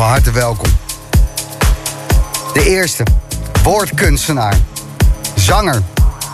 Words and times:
van 0.00 0.08
harte 0.08 0.30
welkom. 0.30 0.70
De 2.52 2.64
eerste. 2.64 3.02
Woordkunstenaar. 3.62 4.58
Zanger. 5.34 5.82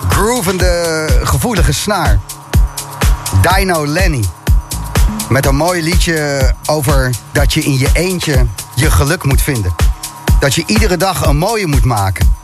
Groovende, 0.08 1.08
gevoelige 1.22 1.72
snaar. 1.72 2.20
Dino 3.40 3.86
Lenny. 3.86 4.24
Met 5.28 5.46
een 5.46 5.56
mooi 5.56 5.82
liedje 5.82 6.52
over 6.66 7.10
dat 7.32 7.54
je 7.54 7.60
in 7.60 7.78
je 7.78 7.88
eentje 7.92 8.46
je 8.74 8.90
geluk 8.90 9.24
moet 9.24 9.42
vinden. 9.42 9.74
Dat 10.40 10.54
je 10.54 10.62
iedere 10.66 10.96
dag 10.96 11.26
een 11.26 11.38
mooie 11.38 11.66
moet 11.66 11.84
maken. 11.84 12.34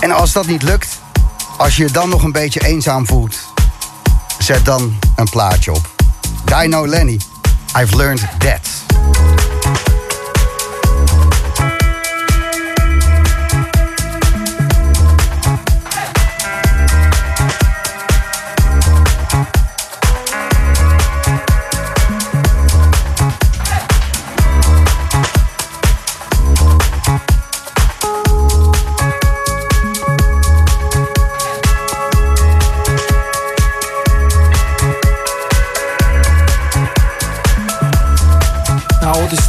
En 0.00 0.10
als 0.10 0.32
dat 0.32 0.46
niet 0.46 0.62
lukt, 0.62 0.98
als 1.56 1.76
je 1.76 1.82
je 1.82 1.90
dan 1.90 2.08
nog 2.08 2.22
een 2.22 2.32
beetje 2.32 2.60
eenzaam 2.66 3.06
voelt, 3.06 3.36
zet 4.38 4.64
dan 4.64 4.98
een 5.16 5.28
plaatje 5.28 5.72
op. 5.72 5.90
Dino 6.44 6.86
Lenny, 6.86 7.20
I've 7.76 7.96
learned 7.96 8.28
that. 8.38 8.89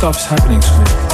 Stuff's 0.01 0.25
happening 0.25 0.59
to 0.59 0.79
me. 0.79 1.10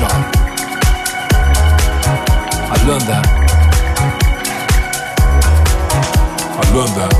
Fragile. 0.00 0.24
I've 2.72 2.86
learned 2.86 3.02
that. 3.02 3.26
I've 6.58 6.74
learned 6.74 6.94
that. 6.96 7.14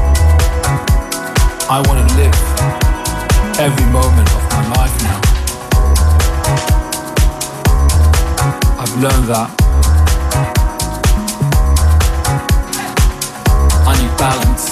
I 1.69 1.83
want 1.87 2.09
to 2.09 2.15
live 2.17 2.35
every 3.59 3.87
moment 3.93 4.29
of 4.35 4.43
my 4.51 4.63
life 4.77 4.97
now. 5.03 5.21
I've 8.81 8.95
learned 9.03 9.29
that. 9.29 9.51
I 13.87 13.93
need 14.01 14.15
balance. 14.19 14.65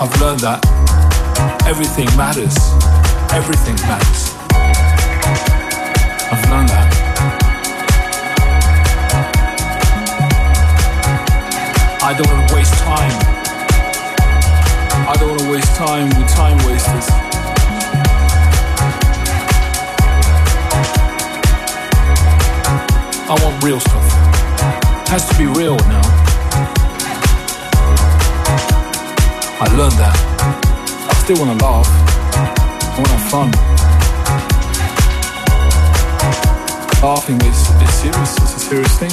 I've 0.00 0.20
learned 0.20 0.40
that 0.40 0.60
everything 1.66 2.06
matters. 2.16 2.56
Everything 3.32 3.76
matters. 3.86 4.29
I've 6.50 6.56
learned 6.56 6.68
that. 6.70 6.90
I 12.02 12.12
don't 12.12 12.26
want 12.26 12.48
to 12.48 12.54
waste 12.54 12.74
time. 12.74 13.12
I 15.06 15.14
don't 15.16 15.28
want 15.28 15.40
to 15.42 15.50
waste 15.50 15.76
time 15.76 16.10
Laughing 37.02 37.40
is, 37.40 37.70
is 37.80 37.94
serious, 37.94 38.36
it's 38.36 38.56
a 38.56 38.58
serious 38.58 38.98
thing. 38.98 39.10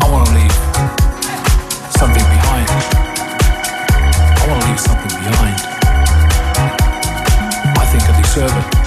I 0.00 0.08
wanna 0.08 0.30
leave 0.30 0.52
something 1.90 2.22
behind. 2.22 2.68
I 4.38 4.46
wanna 4.48 4.66
leave 4.66 4.78
something 4.78 5.18
behind. 5.18 5.58
I 7.76 7.86
think 7.90 8.08
I 8.08 8.22
deserve 8.22 8.56
it. 8.56 8.83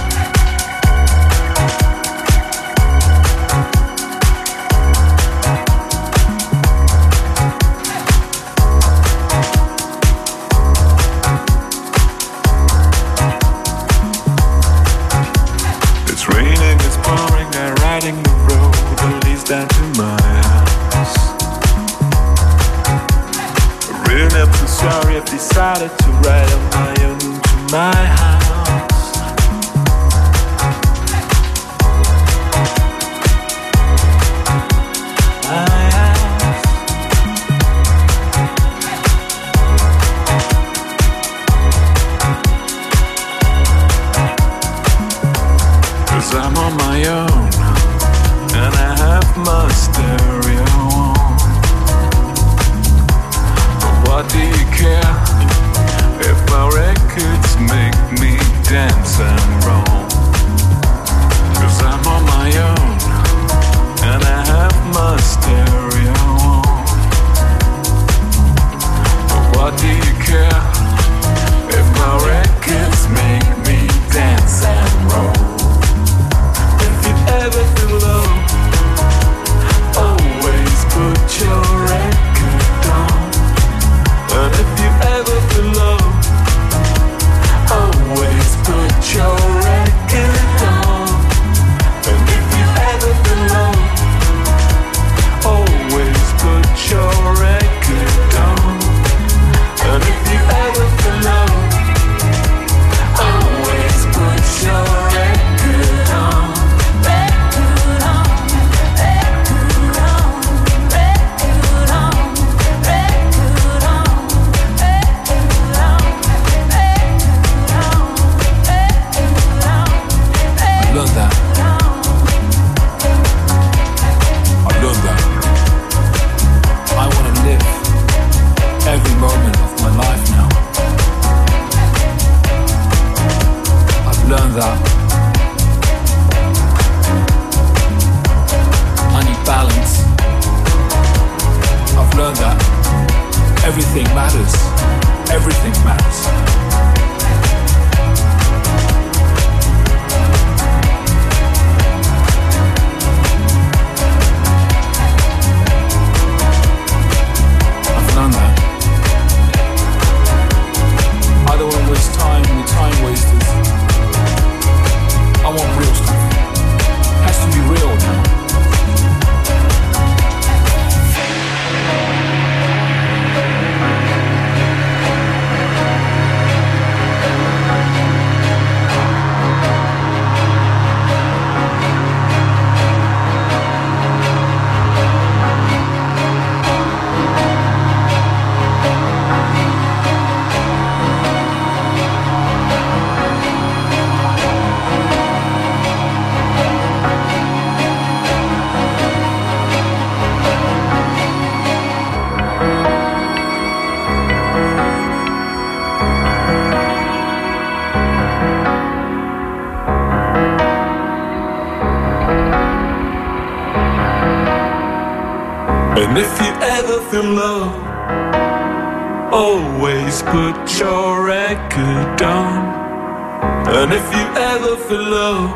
Please 220.08 220.22
put 220.22 220.80
your 220.80 221.26
record 221.26 222.22
on. 222.22 223.68
And 223.68 223.92
if 223.92 224.10
you 224.14 224.26
ever 224.40 224.76
feel 224.88 225.02
low, 225.02 225.48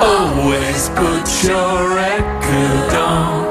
always 0.00 0.88
put 0.88 1.44
your 1.44 1.96
record 1.96 2.94
on. 2.94 3.43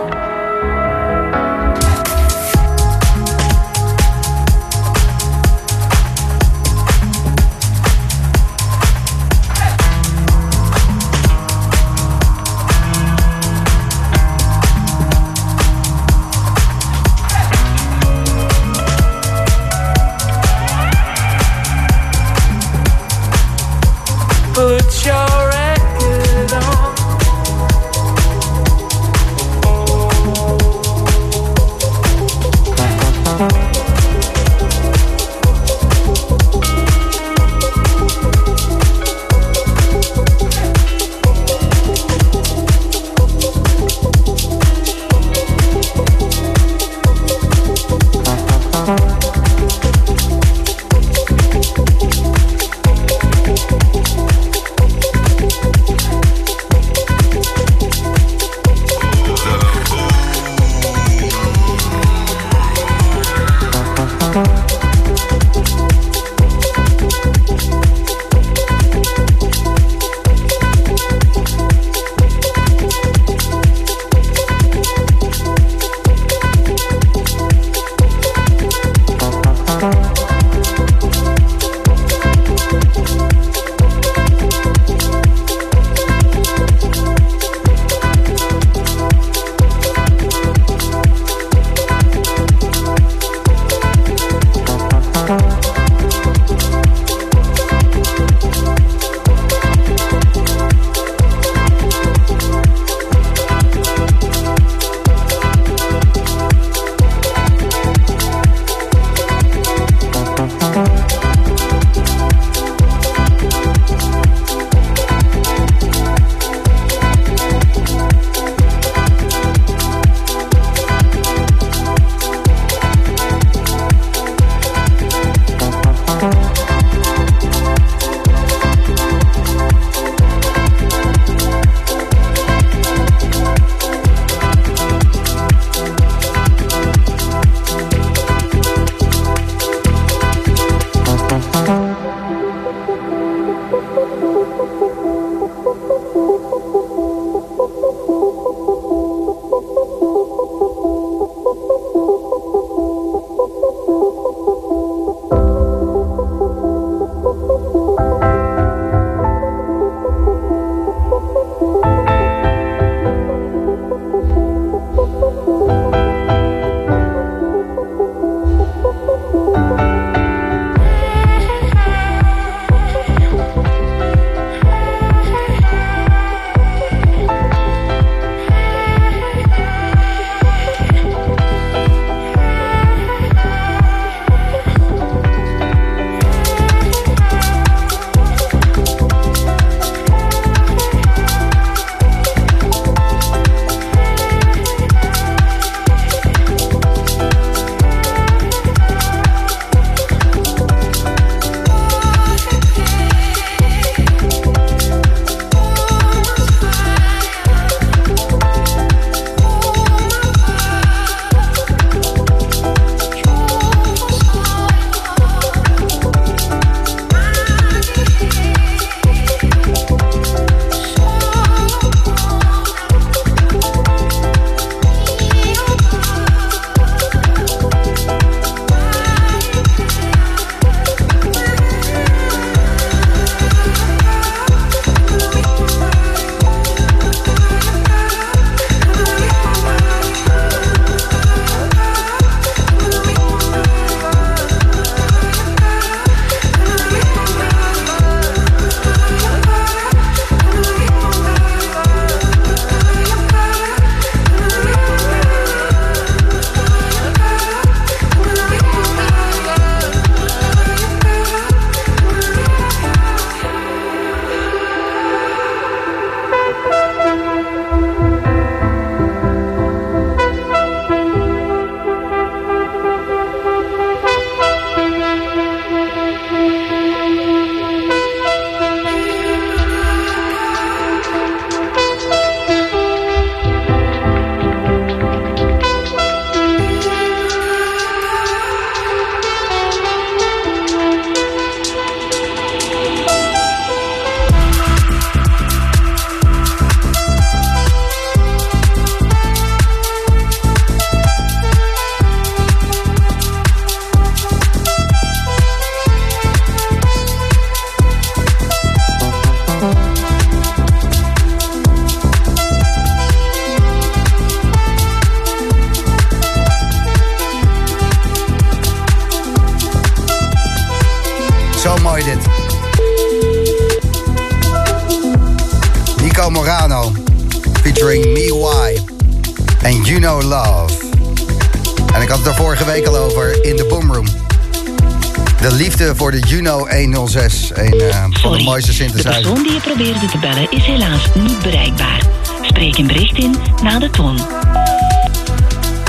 Juno 336.44 336.68
106. 336.68 337.52
Een 337.54 337.76
uh, 337.76 338.06
van 338.10 338.38
de 338.38 338.44
mooiste 338.44 338.74
synthesizers. 338.74 339.16
De 339.16 339.22
persoon 339.22 339.44
die 339.44 339.54
je 339.54 339.60
probeerde 339.60 340.06
te 340.06 340.18
bellen 340.18 340.52
is 340.52 340.64
helaas 340.64 341.02
niet 341.14 341.40
bereikbaar. 341.42 342.02
Spreek 342.42 342.78
een 342.78 342.88
bericht 342.88 343.18
in 343.18 343.36
na 343.62 343.80
de 343.80 343.90
toon. 343.90 344.20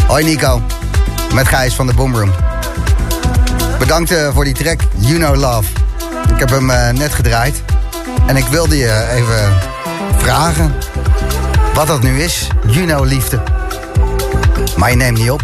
Hoi 0.06 0.25
Nico, 0.25 0.62
met 1.32 1.49
Gijs 1.49 1.75
van 1.75 1.87
de 1.87 1.94
Boomroom. 1.94 2.30
Bedankt 3.78 4.12
uh, 4.12 4.34
voor 4.34 4.44
die 4.44 4.54
track 4.54 4.80
You 4.96 5.14
Know 5.14 5.37
Love. 5.37 5.70
Ik 6.32 6.38
heb 6.38 6.50
hem 6.50 6.70
uh, 6.70 6.90
net 6.90 7.14
gedraaid. 7.14 7.62
En 8.26 8.37
ik 8.37 8.46
wilde 8.46 8.76
je 8.76 9.08
even 9.11 9.58
vragen 10.16 10.75
wat 11.75 11.87
dat 11.87 12.02
nu 12.02 12.23
is. 12.23 12.49
You 12.66 12.87
Know 12.87 13.04
Liefde. 13.04 13.42
Maar 14.76 14.90
je 14.90 14.96
neemt 14.96 15.18
niet 15.18 15.30
op. 15.30 15.42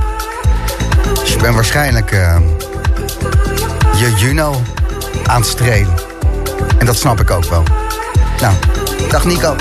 Dus 1.20 1.32
je 1.32 1.38
bent 1.38 1.54
waarschijnlijk 1.54 2.12
uh, 2.12 2.36
je 3.96 4.14
Juno 4.16 4.62
aan 5.26 5.40
het 5.40 5.50
strelen. 5.50 5.94
En 6.78 6.86
dat 6.86 6.96
snap 6.96 7.20
ik 7.20 7.30
ook 7.30 7.44
wel. 7.44 7.62
Nou, 8.40 8.54
dag 9.08 9.24
Nico. 9.24 9.56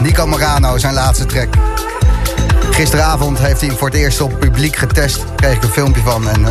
Nico 0.00 0.26
Morano, 0.26 0.78
zijn 0.78 0.94
laatste 0.94 1.26
track. 1.26 1.48
Gisteravond 2.70 3.38
heeft 3.38 3.60
hij 3.60 3.70
voor 3.70 3.88
het 3.88 3.96
eerst 3.96 4.20
op 4.20 4.38
publiek 4.40 4.76
getest. 4.76 5.24
Kreeg 5.36 5.56
ik 5.56 5.62
een 5.62 5.68
filmpje 5.68 6.02
van. 6.02 6.28
En 6.28 6.40
uh, 6.40 6.48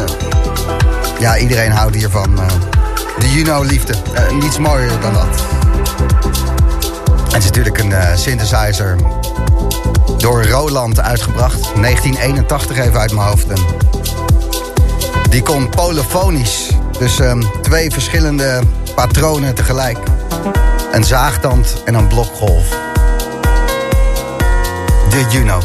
ja, 1.20 1.38
iedereen 1.38 1.72
houdt 1.72 1.96
hiervan. 1.96 2.32
Uh, 2.32 2.46
de 3.20 3.32
Juno-liefde. 3.32 3.94
Uh, 4.14 4.40
niets 4.40 4.58
mooier 4.58 5.00
dan 5.02 5.14
dat. 5.14 5.44
Het 7.24 7.44
is 7.44 7.46
natuurlijk 7.46 7.78
een 7.78 8.18
synthesizer 8.18 8.96
door 10.18 10.46
Roland 10.46 11.00
uitgebracht. 11.00 11.62
1981 11.62 12.78
even 12.78 13.00
uit 13.00 13.14
mijn 13.14 13.28
hoofd. 13.28 13.46
Die 15.30 15.42
kon 15.42 15.70
polyfonisch. 15.70 16.70
Dus 17.00 17.20
um, 17.20 17.44
twee 17.62 17.92
verschillende 17.92 18.60
patronen 18.96 19.56
tegelijk. 19.56 19.98
Een 20.92 21.04
zaagtand 21.04 21.82
en 21.86 21.94
een 21.94 22.08
blokgolf. 22.08 22.70
De 25.10 25.26
Juno. 25.30 25.62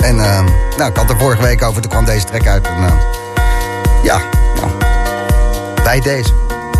En 0.00 0.16
uh, 0.16 0.40
nou, 0.76 0.90
ik 0.90 0.96
had 0.96 1.10
er 1.10 1.18
vorige 1.18 1.42
week 1.42 1.62
over, 1.62 1.82
toen 1.82 1.90
kwam 1.90 2.04
deze 2.04 2.24
track 2.24 2.46
uit. 2.46 2.66
Uh, 2.66 2.92
ja, 4.02 4.20
nou, 4.60 4.70
bij 5.84 6.00
deze. 6.00 6.32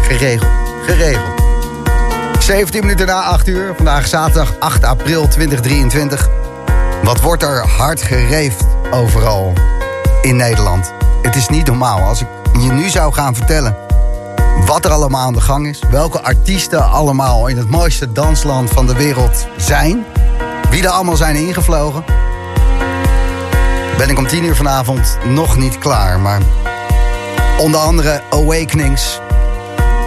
Geregeld. 0.02 0.50
Geregeld. 0.87 1.40
17 2.38 2.81
minuten 2.81 3.07
na 3.07 3.23
8 3.23 3.49
uur. 3.49 3.73
Vandaag 3.76 4.07
zaterdag 4.07 4.54
8 4.59 4.85
april 4.85 5.28
2023. 5.28 6.28
Wat 7.02 7.21
wordt 7.21 7.42
er 7.42 7.66
hard 7.66 8.02
gereefd 8.02 8.64
overal 8.90 9.52
in 10.23 10.37
Nederland? 10.37 11.01
Het 11.23 11.37
is 11.37 11.49
niet 11.49 11.67
normaal. 11.67 11.99
Als 11.99 12.21
ik 12.21 12.26
je 12.61 12.73
nu 12.73 12.88
zou 12.88 13.12
gaan 13.12 13.35
vertellen 13.35 13.76
wat 14.67 14.85
er 14.85 14.91
allemaal 14.91 15.26
aan 15.26 15.33
de 15.33 15.41
gang 15.41 15.67
is, 15.67 15.83
welke 15.91 16.23
artiesten 16.23 16.91
allemaal 16.91 17.47
in 17.47 17.57
het 17.57 17.71
mooiste 17.71 18.12
dansland 18.12 18.71
van 18.71 18.87
de 18.87 18.95
wereld 18.95 19.47
zijn, 19.57 20.05
wie 20.71 20.83
er 20.83 20.91
allemaal 20.91 21.17
zijn 21.17 21.37
ingevlogen, 21.37 22.05
ben 23.97 24.11
ik 24.11 24.19
om 24.19 24.26
10 24.26 24.45
uur 24.45 24.57
vanavond 24.57 25.19
nog 25.25 25.57
niet 25.57 25.79
klaar. 25.79 26.21
Maar 26.21 26.41
onder 27.59 27.81
andere 27.81 28.23
Awakenings. 28.31 29.21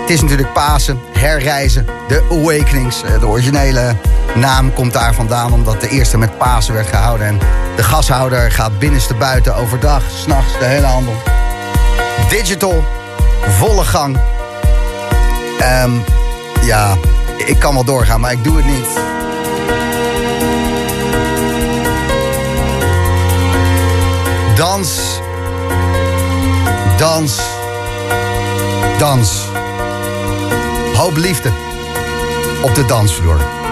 Het 0.05 0.13
is 0.13 0.21
natuurlijk 0.21 0.53
Pasen, 0.53 0.99
herreizen, 1.17 1.85
de 2.07 2.27
Awakenings. 2.31 3.01
De 3.19 3.27
originele 3.27 3.95
naam 4.35 4.73
komt 4.73 4.93
daar 4.93 5.13
vandaan 5.13 5.53
omdat 5.53 5.81
de 5.81 5.89
eerste 5.89 6.17
met 6.17 6.37
Pasen 6.37 6.73
werd 6.73 6.87
gehouden. 6.87 7.27
En 7.27 7.39
de 7.75 7.83
gashouder 7.83 8.51
gaat 8.51 8.79
binnenste 8.79 9.13
buiten 9.13 9.55
overdag, 9.55 10.03
s'nachts 10.09 10.59
de 10.59 10.65
hele 10.65 10.85
handel. 10.85 11.13
Digital, 12.29 12.83
volle 13.49 13.83
gang. 13.83 14.17
Um, 15.83 16.03
ja, 16.61 16.97
ik 17.45 17.59
kan 17.59 17.73
wel 17.73 17.83
doorgaan, 17.83 18.19
maar 18.19 18.31
ik 18.31 18.43
doe 18.43 18.55
het 18.55 18.65
niet. 18.65 18.87
Dans, 24.55 25.19
dans, 26.97 27.39
dans. 28.97 29.54
Hoop 30.95 31.17
liefde 31.17 31.49
op 32.61 32.75
de 32.75 32.85
dansvloer. 32.85 33.64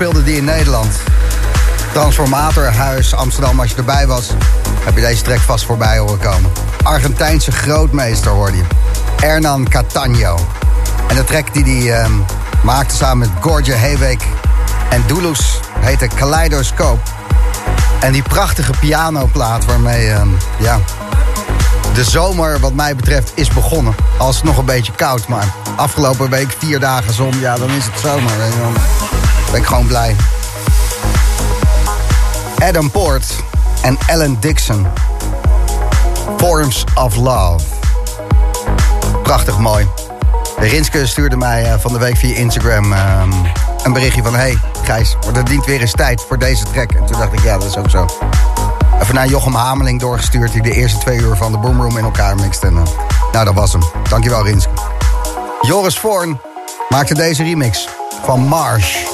Speelde 0.00 0.24
die 0.24 0.36
in 0.36 0.44
Nederland. 0.44 0.94
Transformatorhuis 1.92 3.14
Amsterdam, 3.14 3.60
als 3.60 3.70
je 3.70 3.76
erbij 3.76 4.06
was, 4.06 4.28
heb 4.84 4.94
je 4.94 5.00
deze 5.00 5.22
track 5.22 5.38
vast 5.38 5.64
voorbij 5.64 5.98
horen 5.98 6.18
komen. 6.18 6.50
Argentijnse 6.82 7.52
grootmeester 7.52 8.30
hoorde 8.30 8.56
je. 8.56 8.62
Hernan 9.16 9.68
Catano. 9.68 10.38
En 11.08 11.16
de 11.16 11.24
track 11.24 11.54
die 11.54 11.64
hij 11.64 12.04
um, 12.04 12.24
maakte 12.62 12.96
samen 12.96 13.18
met 13.18 13.28
Gorge 13.40 13.72
Heeweek 13.72 14.22
en 14.90 15.02
Dulus 15.06 15.60
heette 15.78 16.08
Kaleidoscope. 16.14 17.00
En 18.00 18.12
die 18.12 18.22
prachtige 18.22 18.72
pianoplaat 18.80 19.64
waarmee, 19.64 20.12
um, 20.12 20.36
ja, 20.58 20.78
de 21.94 22.04
zomer 22.04 22.60
wat 22.60 22.74
mij 22.74 22.96
betreft 22.96 23.32
is 23.34 23.48
begonnen. 23.48 23.94
Als 24.18 24.36
het 24.36 24.44
nog 24.44 24.56
een 24.56 24.64
beetje 24.64 24.92
koud, 24.92 25.28
maar 25.28 25.54
afgelopen 25.76 26.30
week 26.30 26.54
vier 26.58 26.80
dagen 26.80 27.14
zon, 27.14 27.40
ja, 27.40 27.56
dan 27.56 27.70
is 27.70 27.84
het 27.84 28.00
zomer. 28.00 28.30
Ben 29.50 29.60
ik 29.60 29.66
gewoon 29.66 29.86
blij. 29.86 30.16
Adam 32.58 32.90
Poort 32.90 33.24
en 33.82 33.98
Ellen 34.06 34.36
Dixon. 34.40 34.86
Forms 36.36 36.84
of 36.94 37.16
Love. 37.16 37.64
Prachtig 39.22 39.58
mooi. 39.58 39.88
Rinske 40.58 41.06
stuurde 41.06 41.36
mij 41.36 41.72
uh, 41.72 41.74
van 41.78 41.92
de 41.92 41.98
week 41.98 42.16
via 42.16 42.36
Instagram 42.36 42.92
uh, 42.92 43.22
een 43.82 43.92
berichtje 43.92 44.22
van... 44.22 44.34
Hey 44.34 44.58
Gijs, 44.82 45.16
er 45.34 45.44
dient 45.44 45.66
weer 45.66 45.80
eens 45.80 45.92
tijd 45.92 46.24
voor 46.28 46.38
deze 46.38 46.64
track. 46.64 46.92
En 46.92 47.06
toen 47.06 47.18
dacht 47.18 47.32
ik, 47.32 47.42
ja, 47.42 47.58
dat 47.58 47.68
is 47.68 47.76
ook 47.76 47.90
zo. 47.90 48.06
Even 49.02 49.14
naar 49.14 49.26
Jochem 49.26 49.54
Hameling 49.54 50.00
doorgestuurd... 50.00 50.52
die 50.52 50.62
de 50.62 50.72
eerste 50.72 50.98
twee 50.98 51.18
uur 51.18 51.36
van 51.36 51.52
de 51.52 51.58
Boomroom 51.58 51.98
in 51.98 52.04
elkaar 52.04 52.34
mixt. 52.34 52.62
En, 52.62 52.74
uh, 52.74 52.82
nou, 53.32 53.44
dat 53.44 53.54
was 53.54 53.72
hem. 53.72 53.82
Dankjewel, 54.08 54.44
Rinske. 54.44 54.70
Joris 55.60 55.98
Voorn 55.98 56.40
maakte 56.88 57.14
deze 57.14 57.42
remix 57.42 57.88
van 58.24 58.40
Marsh. 58.40 59.09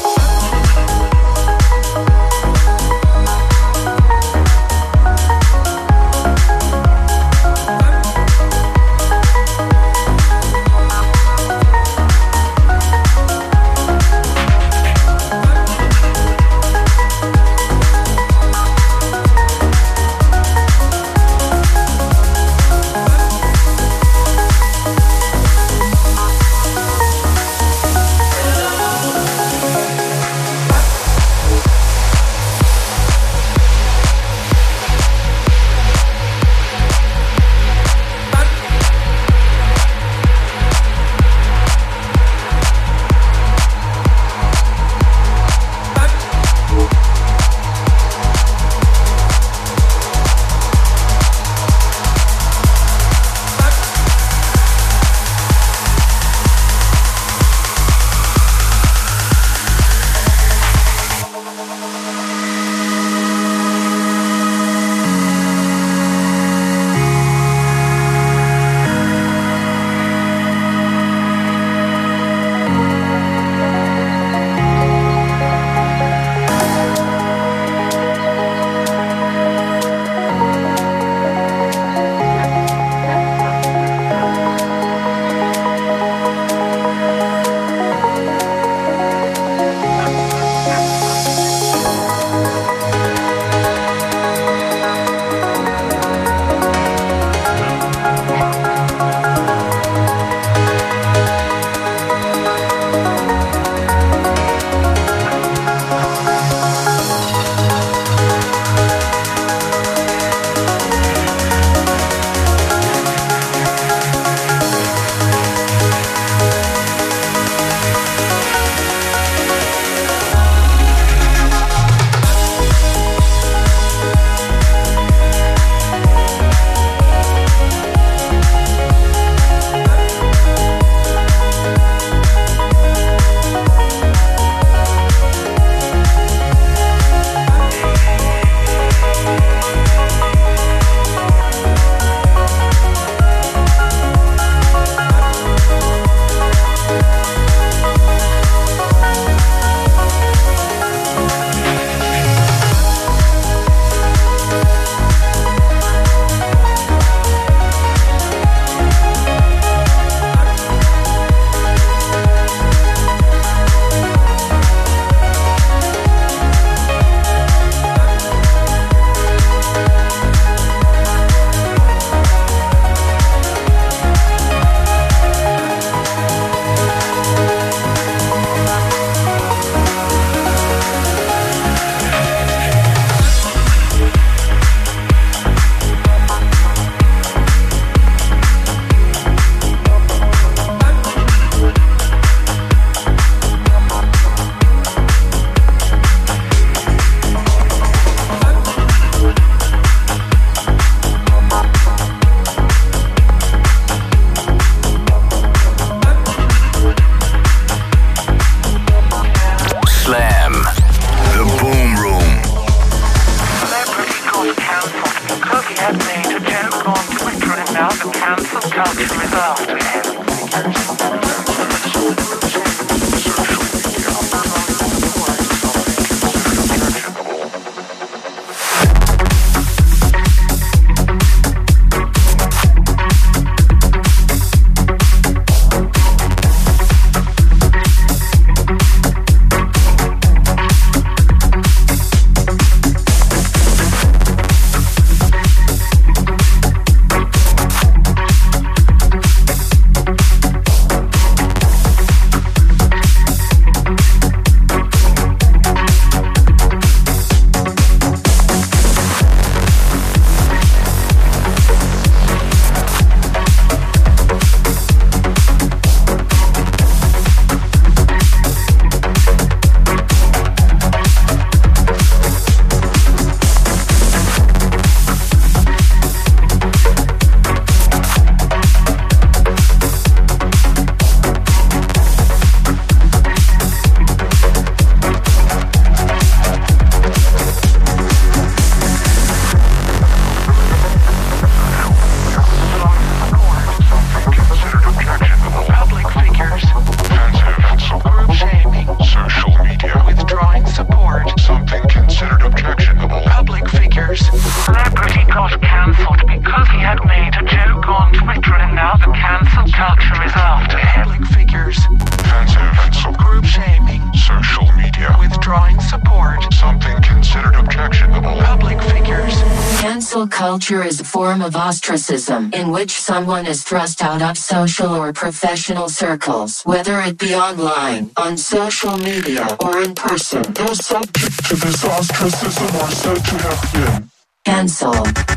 Culture 320.57 320.83
is 320.83 321.01
a 321.01 321.05
form 321.05 321.42
of 321.42 321.55
ostracism 321.55 322.51
in 322.55 322.71
which 322.71 322.92
someone 322.92 323.47
is 323.47 323.62
thrust 323.62 324.01
out 324.03 324.23
of 324.23 324.38
social 324.38 324.95
or 324.95 325.12
professional 325.12 325.87
circles, 325.87 326.62
whether 326.62 326.99
it 327.01 327.19
be 327.19 327.35
online, 327.35 328.11
on 328.16 328.38
social 328.38 328.97
media, 328.97 329.47
or 329.62 329.83
in 329.83 329.95
person. 329.95 330.42
Those 330.55 330.83
subject 330.83 331.45
to 331.49 331.57
this 331.57 331.85
ostracism 331.85 332.75
are 332.77 332.90
said 332.90 333.23
to 333.23 333.37
have 333.45 333.73
been 333.75 334.11
cancelled. 334.47 335.36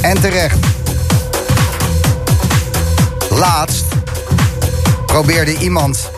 En 0.00 0.20
terecht. 0.20 0.56
Laatst 3.30 3.84
probeerde 5.06 5.56
iemand 5.58 6.10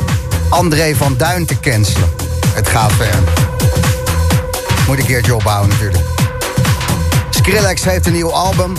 André 0.48 0.94
van 0.96 1.16
Duin 1.16 1.46
te 1.46 1.60
cancelen. 1.60 2.08
Het 2.54 2.68
gaat 2.68 2.92
ver. 2.92 3.14
Moet 4.86 4.98
een 4.98 5.06
keertje 5.06 5.34
ophouden 5.34 5.70
natuurlijk. 5.70 6.04
Skrillex 7.30 7.84
heeft 7.84 8.06
een 8.06 8.12
nieuw 8.12 8.32
album. 8.32 8.76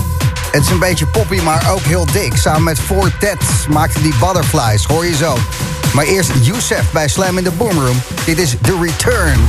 Het 0.51 0.63
is 0.63 0.69
een 0.69 0.79
beetje 0.79 1.05
poppy, 1.05 1.41
maar 1.41 1.71
ook 1.71 1.81
heel 1.81 2.05
dik. 2.05 2.35
Samen 2.35 2.63
met 2.63 2.79
Fortet 2.79 3.43
maakte 3.69 4.01
die 4.01 4.13
Butterflies. 4.19 4.83
Hoor 4.83 5.05
je 5.05 5.15
zo. 5.15 5.37
Maar 5.93 6.05
eerst 6.05 6.31
Youssef 6.41 6.91
bij 6.91 7.07
Slam 7.07 7.37
in 7.37 7.43
the 7.43 7.51
Boomroom. 7.51 8.01
Dit 8.25 8.37
is 8.37 8.55
The 8.61 8.77
Return. 8.81 9.39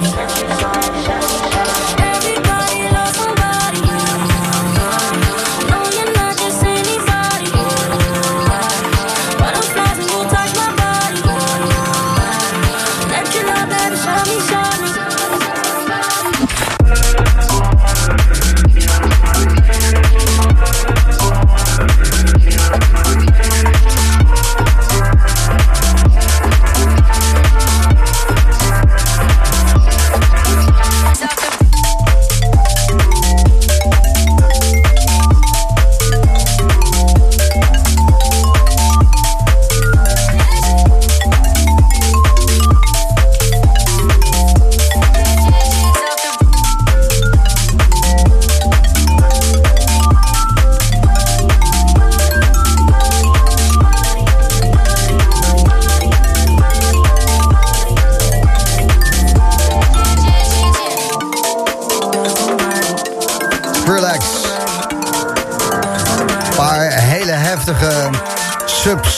Me, 0.00 1.27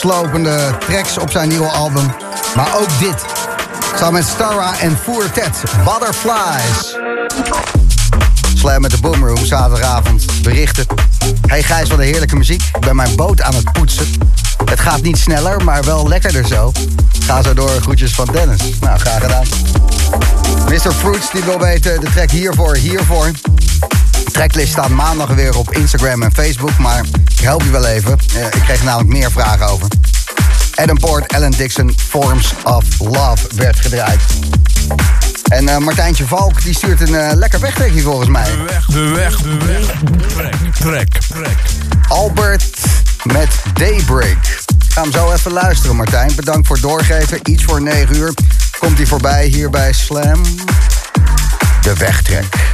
subslopende 0.01 0.77
tracks 0.79 1.17
op 1.17 1.31
zijn 1.31 1.49
nieuwe 1.49 1.67
album. 1.67 2.11
Maar 2.55 2.77
ook 2.77 2.99
dit. 2.99 3.25
Samen 3.95 4.13
met 4.13 4.25
Stara 4.25 4.79
en 4.79 4.97
Tet, 5.33 5.63
Butterflies. 5.85 6.97
Slam 8.55 8.81
met 8.81 8.91
de 8.91 8.97
Boomroom, 9.01 9.45
zaterdagavond. 9.45 10.25
Berichten. 10.41 10.85
Hey 11.47 11.63
Gijs, 11.63 11.89
wat 11.89 11.97
een 11.97 12.03
heerlijke 12.03 12.35
muziek. 12.35 12.61
Ik 12.73 12.79
ben 12.79 12.95
mijn 12.95 13.15
boot 13.15 13.41
aan 13.41 13.53
het 13.55 13.71
poetsen. 13.71 14.05
Het 14.65 14.79
gaat 14.79 15.01
niet 15.01 15.17
sneller, 15.17 15.63
maar 15.63 15.83
wel 15.83 16.07
lekkerder 16.07 16.47
zo. 16.47 16.71
Ga 17.19 17.41
zo 17.41 17.53
door, 17.53 17.69
groetjes 17.81 18.15
van 18.15 18.27
Dennis. 18.31 18.61
Nou, 18.79 18.99
graag 18.99 19.21
gedaan. 19.21 19.45
Mr. 20.69 20.93
Fruits 20.93 21.31
die 21.31 21.43
wil 21.43 21.59
weten 21.59 21.99
de 21.99 22.09
track 22.11 22.31
hiervoor, 22.31 22.75
hiervoor. 22.75 23.31
De 24.25 24.31
tracklist 24.31 24.71
staat 24.71 24.89
maandag 24.89 25.29
weer 25.29 25.57
op 25.57 25.71
Instagram 25.71 26.23
en 26.23 26.33
Facebook, 26.33 26.77
maar 26.77 27.03
ik 27.41 27.47
help 27.47 27.63
je 27.63 27.69
wel 27.69 27.85
even. 27.85 28.17
Eh, 28.35 28.45
ik 28.45 28.61
kreeg 28.65 28.83
namelijk 28.83 29.09
meer 29.09 29.31
vragen 29.31 29.67
over. 29.67 29.87
Adam 30.75 30.97
Port, 30.97 31.31
Ellen 31.31 31.51
Dixon, 31.51 31.93
Forms 32.07 32.53
of 32.63 32.83
Love 32.99 33.47
werd 33.55 33.79
gedraaid. 33.79 34.21
En 35.47 35.67
eh, 35.67 35.77
Martijntje 35.77 36.25
Valk 36.25 36.63
die 36.63 36.73
stuurt 36.75 37.01
een 37.01 37.15
eh, 37.15 37.35
lekker 37.35 37.59
wegtrekje 37.59 38.01
volgens 38.01 38.29
mij. 38.29 38.45
De 38.45 38.63
weg, 38.63 38.85
de 38.85 39.07
weg, 39.07 39.35
de 39.41 39.57
weg. 39.65 39.85
Trek, 40.31 40.55
trek, 40.79 41.19
trek. 41.27 41.57
Albert 42.07 42.63
met 43.23 43.49
Daybreak. 43.73 44.37
Ik 44.67 44.93
ga 44.93 45.01
hem 45.01 45.11
zo 45.11 45.31
even 45.31 45.51
luisteren, 45.51 45.95
Martijn. 45.95 46.35
Bedankt 46.35 46.67
voor 46.67 46.75
het 46.75 46.85
doorgeven. 46.85 47.39
Iets 47.43 47.63
voor 47.63 47.81
9 47.81 48.15
uur 48.15 48.33
komt 48.79 48.97
hij 48.97 49.05
voorbij 49.05 49.45
hier 49.45 49.69
bij 49.69 49.93
Slam. 49.93 50.41
De 51.81 51.95
wegtrek. 51.95 52.70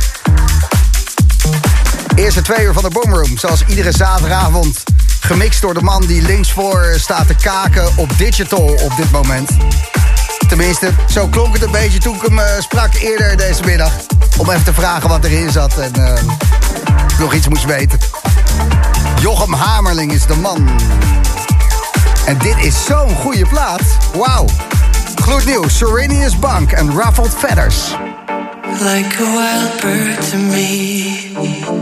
Eerste 2.18 2.42
twee 2.42 2.66
uur 2.66 2.74
van 2.74 2.84
de 2.84 2.90
Boomroom. 2.90 3.38
Zoals 3.38 3.64
iedere 3.68 3.92
zaterdagavond. 3.92 4.84
Gemixt 5.20 5.62
door 5.62 5.74
de 5.74 5.82
man 5.82 6.06
die 6.06 6.22
linksvoor 6.22 6.94
staat 6.96 7.28
te 7.28 7.36
kaken 7.36 7.88
op 7.96 8.18
digital 8.18 8.80
op 8.84 8.92
dit 8.98 9.12
moment. 9.12 9.50
Tenminste, 10.48 10.92
zo 11.10 11.28
klonk 11.28 11.54
het 11.54 11.64
een 11.64 11.72
beetje 11.72 12.00
toen 12.00 12.16
ik 12.16 12.22
hem 12.22 12.40
eh, 12.40 12.60
sprak 12.60 12.94
eerder 12.94 13.38
deze 13.38 13.64
middag. 13.64 13.92
Om 14.38 14.50
even 14.50 14.64
te 14.64 14.74
vragen 14.74 15.10
wat 15.10 15.24
erin 15.24 15.52
zat 15.52 15.78
en 15.78 15.94
eh, 15.94 16.24
nog 17.20 17.34
iets 17.34 17.48
moest 17.48 17.66
weten. 17.66 18.00
Jochem 19.20 19.54
Hamerling 19.54 20.12
is 20.12 20.26
de 20.26 20.36
man. 20.36 20.70
En 22.26 22.38
dit 22.38 22.58
is 22.58 22.86
zo'n 22.86 23.16
goede 23.16 23.46
plaat. 23.46 23.82
Wauw. 24.14 24.46
Gloednieuw, 25.16 25.68
Serenius 25.68 26.40
Bank 26.40 26.72
en 26.72 26.92
Ruffled 26.92 27.34
Feathers. 27.38 27.96
like 28.82 29.20
a 29.20 29.24
wild 29.24 29.82
bird 29.82 30.22
to 30.30 30.38
me. 30.38 31.77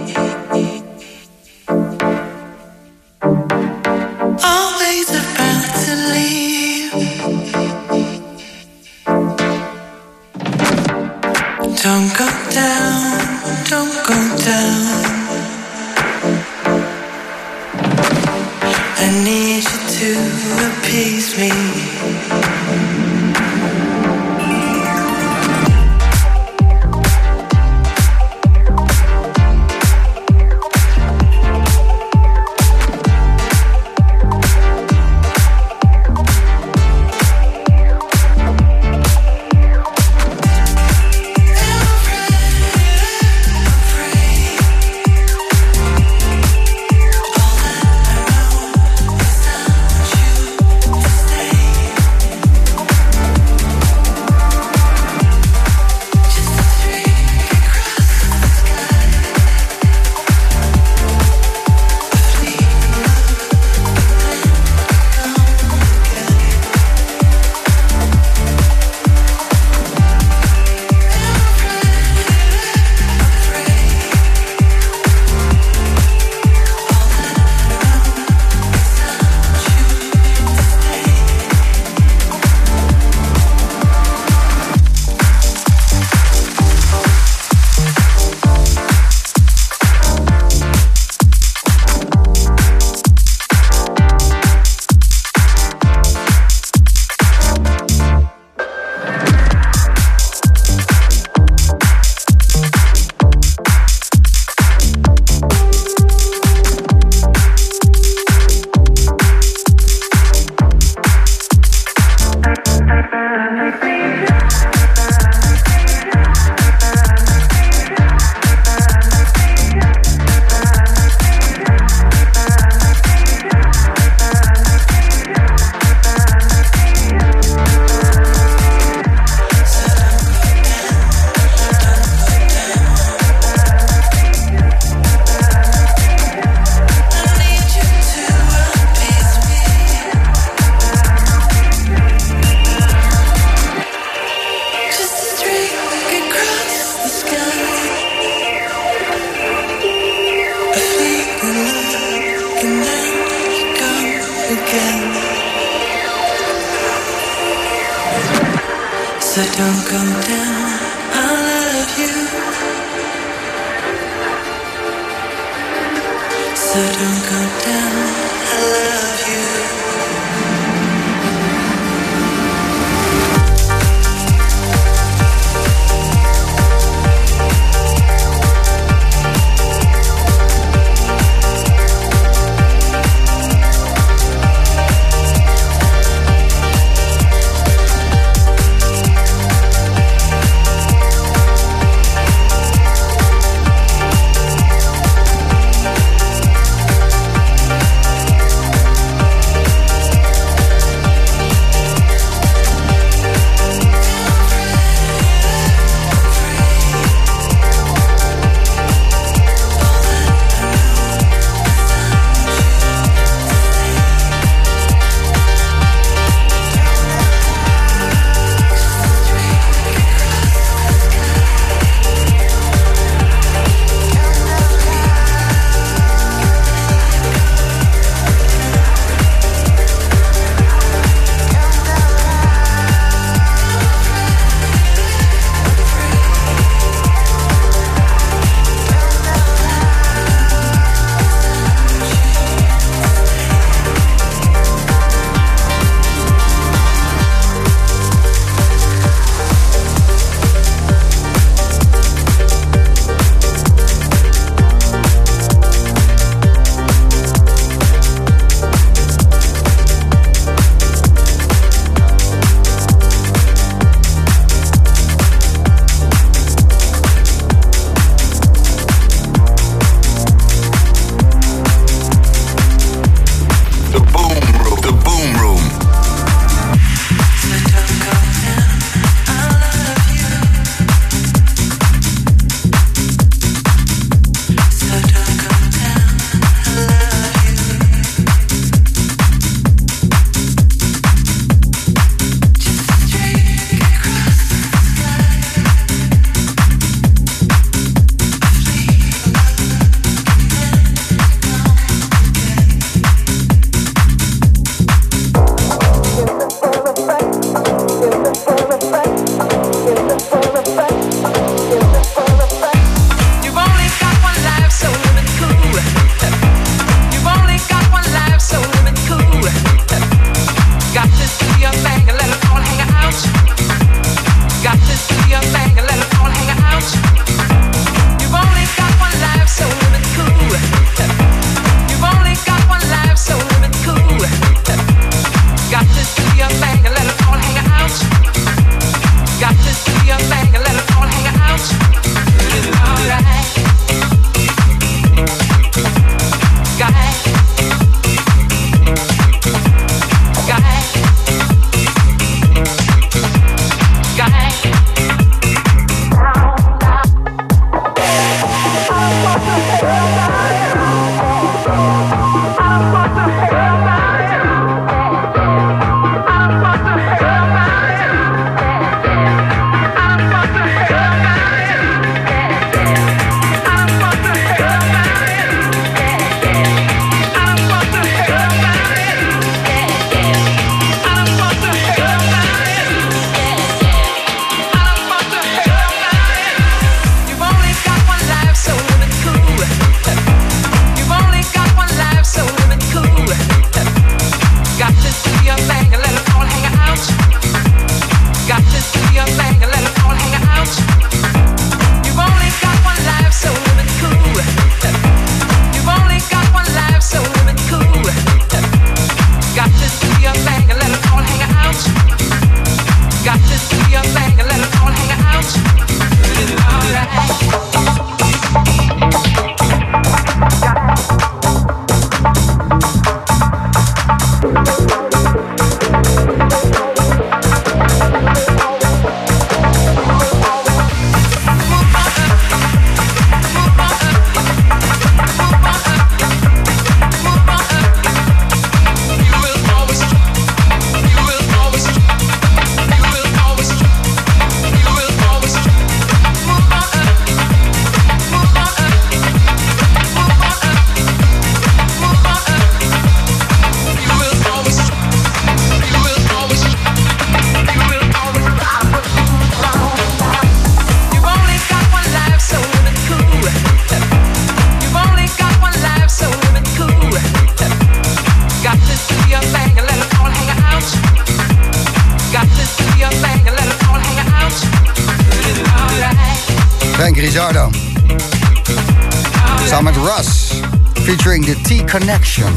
The 481.86 481.92
T-Connection. 481.92 482.54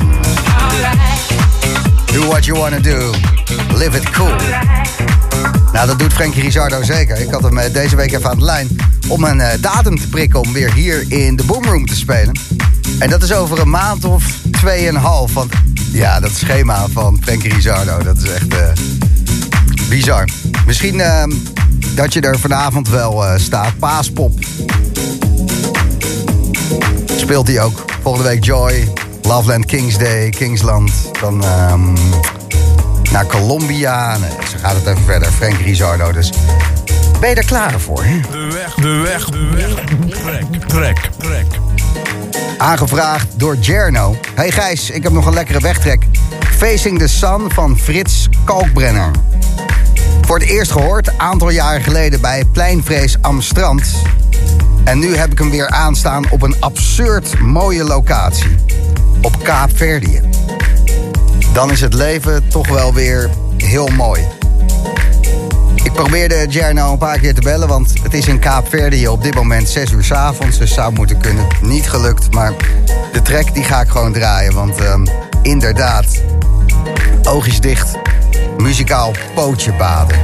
Do 2.12 2.29
what 2.29 2.45
you 2.45 2.59
wanna 2.59 2.81
do. 2.81 3.12
Live 3.76 3.97
it 3.97 4.11
cool. 4.11 4.35
Nou, 5.72 5.87
dat 5.87 5.99
doet 5.99 6.12
Frankie 6.12 6.43
Rizardo 6.43 6.83
zeker. 6.83 7.20
Ik 7.20 7.31
had 7.31 7.43
hem 7.43 7.59
eh, 7.59 7.72
deze 7.72 7.97
week 7.97 8.12
even 8.12 8.31
aan 8.31 8.39
de 8.39 8.45
lijn 8.45 8.68
om 9.09 9.24
een 9.24 9.41
eh, 9.41 9.61
datum 9.61 9.99
te 9.99 10.09
prikken 10.09 10.41
om 10.41 10.53
weer 10.53 10.72
hier 10.72 11.05
in 11.09 11.37
de 11.37 11.45
Boomroom 11.45 11.87
te 11.87 11.97
spelen. 11.97 12.39
En 12.99 13.11
dat 13.11 13.22
is 13.22 13.33
over 13.33 13.59
een 13.59 13.70
maand 13.70 14.05
of 14.05 14.24
tweeënhalf. 14.51 15.35
Want 15.35 15.53
ja, 15.93 16.20
dat 16.20 16.31
schema 16.31 16.87
van 16.93 17.18
Frankie 17.22 17.55
Rizardo, 17.55 18.03
dat 18.03 18.16
is 18.16 18.31
echt 18.31 18.55
eh, 18.55 18.68
bizar. 19.89 20.29
Misschien 20.66 21.01
eh, 21.01 21.24
dat 21.95 22.12
je 22.12 22.20
er 22.20 22.39
vanavond 22.39 22.89
wel 22.89 23.24
staat. 23.37 23.79
Paaspop. 23.79 24.39
Speelt 27.16 27.47
hij 27.47 27.61
ook. 27.61 27.85
Volgende 28.03 28.29
week 28.29 28.45
Joy. 28.45 28.89
Loveland 29.29 29.66
Kings 29.66 29.99
Day, 29.99 30.31
Kingsland. 30.31 30.93
Dan 31.20 31.45
ehm, 31.45 31.93
naar 33.12 33.26
Colombia. 33.26 34.16
Nee, 34.16 34.31
zo 34.31 34.57
gaat 34.61 34.74
het 34.74 34.87
even 34.87 35.03
verder. 35.05 35.31
Frank 35.31 35.61
Rizardo. 35.61 36.12
Dus 36.12 36.33
ben 37.20 37.29
je 37.29 37.35
er 37.35 37.45
klaar 37.45 37.81
voor? 37.81 38.05
Hè? 38.05 38.20
De 38.31 38.53
weg, 38.53 38.74
de 38.74 38.89
weg, 38.89 39.24
de 39.24 39.49
weg. 39.55 39.74
Trek, 40.09 40.45
trek, 40.66 41.11
trek. 41.18 41.47
Aangevraagd 42.59 43.26
door 43.37 43.57
Jerno. 43.57 44.16
Hey 44.35 44.51
Gijs, 44.51 44.91
ik 44.91 45.03
heb 45.03 45.12
nog 45.12 45.26
een 45.26 45.35
lekkere 45.35 45.61
wegtrek. 45.61 46.07
Facing 46.57 46.99
the 46.99 47.09
Sun 47.09 47.51
van 47.53 47.79
Frits 47.79 48.29
Kalkbrenner. 48.45 49.11
Voor 50.20 50.39
het 50.39 50.49
eerst 50.49 50.72
gehoord, 50.72 51.09
een 51.09 51.20
aantal 51.20 51.51
jaren 51.51 51.83
geleden 51.83 52.20
bij 52.20 52.45
Pleinvrees 52.53 53.16
Amstrand. 53.20 53.93
En 54.85 54.99
nu 54.99 55.16
heb 55.16 55.33
ik 55.33 55.39
hem 55.39 55.51
weer 55.51 55.68
aanstaan 55.68 56.24
op 56.31 56.43
een 56.43 56.57
absurd 56.61 57.39
mooie 57.39 57.85
locatie. 57.85 58.68
Op 59.23 59.43
Kaapverdië. 59.43 60.21
Dan 61.53 61.71
is 61.71 61.81
het 61.81 61.95
leven 61.95 62.49
toch 62.49 62.69
wel 62.69 62.95
weer 62.95 63.31
heel 63.57 63.87
mooi. 63.87 64.27
Ik 65.75 65.93
probeerde 65.93 66.47
Jerno 66.49 66.93
een 66.93 66.99
paar 66.99 67.19
keer 67.19 67.35
te 67.35 67.41
bellen, 67.41 67.69
want 67.69 67.93
het 68.03 68.14
is 68.14 68.27
in 68.27 68.39
Kaapverdië 68.39 69.09
op 69.09 69.23
dit 69.23 69.35
moment 69.35 69.69
6 69.69 69.91
uur 69.91 70.05
's 70.05 70.11
avonds. 70.11 70.59
Dus 70.59 70.75
zou 70.75 70.93
moeten 70.93 71.21
kunnen. 71.21 71.47
Niet 71.62 71.89
gelukt, 71.91 72.35
maar 72.35 72.53
de 73.12 73.23
track 73.23 73.55
die 73.55 73.64
ga 73.64 73.81
ik 73.81 73.89
gewoon 73.89 74.12
draaien. 74.12 74.55
Want 74.55 74.77
ehm, 74.77 75.07
inderdaad, 75.43 76.23
oogjes 77.23 77.61
dicht, 77.61 77.97
muzikaal 78.57 79.12
pootje 79.35 79.73
baden. 79.73 80.19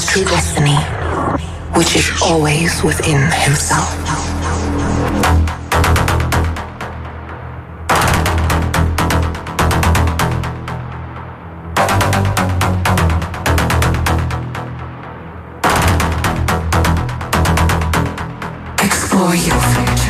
True 0.00 0.24
destiny, 0.24 0.76
which 1.76 1.96
is 1.96 2.10
always 2.22 2.82
within 2.82 3.20
himself. 3.30 3.92
Explore 18.78 19.34
your 19.34 19.60
future. 19.60 20.01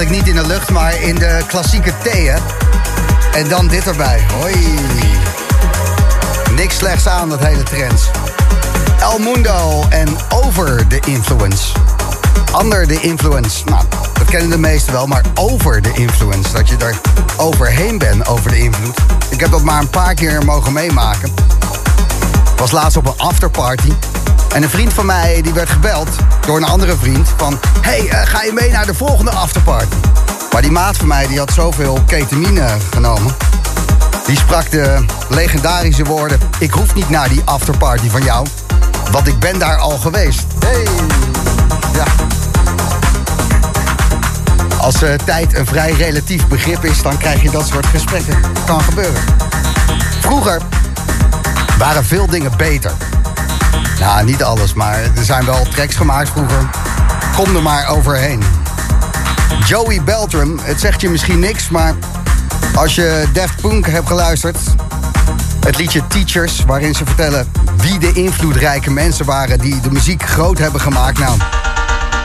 Niet 0.00 0.28
in 0.28 0.34
de 0.34 0.46
lucht, 0.46 0.70
maar 0.70 1.02
in 1.02 1.14
de 1.14 1.40
klassieke 1.46 1.92
theeën. 2.02 2.36
En 3.32 3.48
dan 3.48 3.68
dit 3.68 3.86
erbij. 3.86 4.20
Hoi. 4.38 4.78
Niks 6.54 6.76
slechts 6.76 7.06
aan, 7.06 7.28
dat 7.28 7.44
hele 7.44 7.62
trends. 7.62 8.10
El 9.00 9.18
Mundo 9.18 9.84
en 9.88 10.08
Over 10.28 10.86
the 10.86 11.00
Influence. 11.04 11.72
Under 12.62 12.86
the 12.86 13.00
Influence. 13.00 13.64
Nou, 13.64 13.84
dat 14.12 14.28
kennen 14.28 14.50
de 14.50 14.58
meesten 14.58 14.92
wel, 14.92 15.06
maar 15.06 15.24
over 15.34 15.82
de 15.82 15.92
influence. 15.92 16.52
Dat 16.52 16.68
je 16.68 16.76
er 16.76 17.00
overheen 17.36 17.98
bent 17.98 18.26
over 18.26 18.50
de 18.50 18.58
invloed. 18.58 18.98
Ik 19.28 19.40
heb 19.40 19.50
dat 19.50 19.62
maar 19.62 19.80
een 19.80 19.90
paar 19.90 20.14
keer 20.14 20.44
mogen 20.44 20.72
meemaken. 20.72 21.34
Was 22.56 22.70
laatst 22.70 22.96
op 22.96 23.06
een 23.06 23.18
afterparty. 23.18 23.92
En 24.52 24.62
een 24.62 24.70
vriend 24.70 24.92
van 24.92 25.06
mij 25.06 25.42
die 25.42 25.52
werd 25.52 25.70
gebeld 25.70 26.08
door 26.46 26.56
een 26.56 26.64
andere 26.64 26.96
vriend 26.96 27.28
van... 27.36 27.60
hey, 27.80 28.08
eh, 28.08 28.26
ga 28.26 28.42
je 28.42 28.52
mee 28.52 28.70
naar 28.70 28.86
de 28.86 28.94
volgende 28.94 29.30
afterparty? 29.30 29.96
Maar 30.52 30.62
die 30.62 30.70
maat 30.70 30.96
van 30.96 31.06
mij 31.06 31.26
die 31.26 31.38
had 31.38 31.52
zoveel 31.52 32.02
ketamine 32.06 32.66
genomen... 32.92 33.34
die 34.26 34.36
sprak 34.36 34.70
de 34.70 35.04
legendarische 35.28 36.04
woorden... 36.04 36.38
ik 36.58 36.70
hoef 36.70 36.94
niet 36.94 37.08
naar 37.08 37.28
die 37.28 37.42
afterparty 37.44 38.08
van 38.08 38.22
jou... 38.22 38.46
want 39.10 39.26
ik 39.26 39.38
ben 39.38 39.58
daar 39.58 39.76
al 39.76 39.98
geweest. 39.98 40.44
Hey, 40.64 40.86
ja. 41.94 42.04
Als 44.78 45.02
uh, 45.02 45.14
tijd 45.14 45.56
een 45.56 45.66
vrij 45.66 45.92
relatief 45.92 46.46
begrip 46.46 46.84
is... 46.84 47.02
dan 47.02 47.18
krijg 47.18 47.42
je 47.42 47.50
dat 47.50 47.66
soort 47.66 47.86
gesprekken. 47.86 48.36
Kan 48.66 48.80
gebeuren. 48.80 49.22
Vroeger 50.20 50.60
waren 51.78 52.04
veel 52.04 52.26
dingen 52.26 52.52
beter... 52.56 52.92
Nou, 54.02 54.24
niet 54.24 54.42
alles, 54.42 54.74
maar 54.74 54.98
er 55.16 55.24
zijn 55.24 55.44
wel 55.44 55.66
tracks 55.68 55.94
gemaakt 55.94 56.28
vroeger. 56.28 56.70
Kom 57.36 57.56
er 57.56 57.62
maar 57.62 57.88
overheen. 57.88 58.42
Joey 59.66 60.02
Beltram, 60.02 60.58
het 60.62 60.80
zegt 60.80 61.00
je 61.00 61.10
misschien 61.10 61.38
niks, 61.38 61.68
maar 61.68 61.94
als 62.74 62.94
je 62.94 63.24
Daft 63.32 63.60
Punk 63.60 63.86
hebt 63.86 64.06
geluisterd... 64.06 64.58
het 65.60 65.76
liedje 65.76 66.06
Teachers, 66.06 66.64
waarin 66.64 66.94
ze 66.94 67.04
vertellen 67.04 67.52
wie 67.76 67.98
de 67.98 68.12
invloedrijke 68.12 68.90
mensen 68.90 69.24
waren... 69.24 69.58
die 69.58 69.80
de 69.80 69.90
muziek 69.90 70.22
groot 70.22 70.58
hebben 70.58 70.80
gemaakt, 70.80 71.18
nou, 71.18 71.38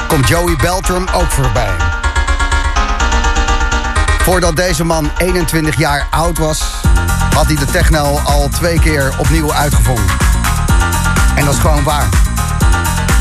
komt 0.08 0.28
Joey 0.28 0.56
Beltram 0.56 1.08
ook 1.14 1.32
voorbij. 1.32 1.76
Voordat 4.20 4.56
deze 4.56 4.84
man 4.84 5.12
21 5.18 5.78
jaar 5.78 6.08
oud 6.12 6.38
was... 6.38 6.64
had 7.34 7.46
hij 7.46 7.56
de 7.56 7.66
techno 7.66 8.20
al 8.24 8.50
twee 8.50 8.80
keer 8.80 9.14
opnieuw 9.18 9.54
uitgevonden. 9.54 10.37
En 11.38 11.46
dat 11.46 11.54
is 11.54 11.60
gewoon 11.60 11.84
waar. 11.84 12.08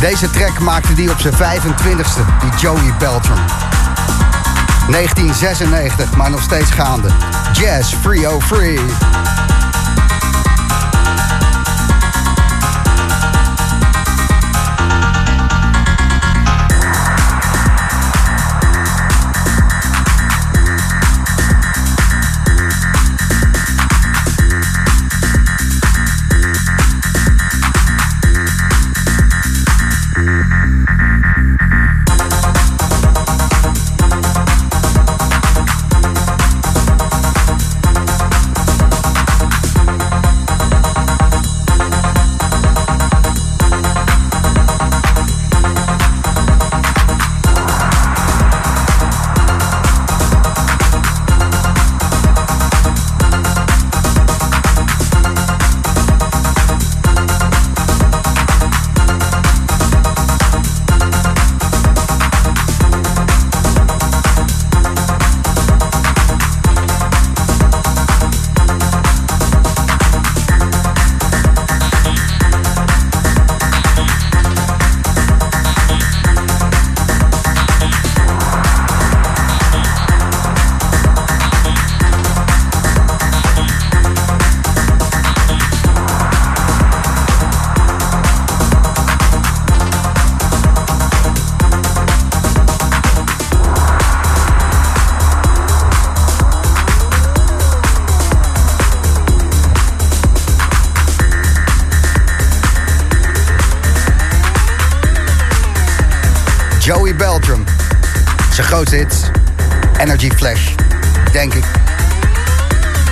Deze 0.00 0.30
track 0.30 0.58
maakte 0.58 0.94
die 0.94 1.10
op 1.10 1.20
zijn 1.20 1.34
25ste, 1.34 2.40
die 2.40 2.60
Joey 2.60 2.94
Beltram. 2.98 3.38
1996, 4.90 6.16
maar 6.16 6.30
nog 6.30 6.42
steeds 6.42 6.70
gaande. 6.70 7.08
Jazz 7.52 7.94
Free 7.94 8.34
Oh 8.34 8.42
Free. 8.42 8.80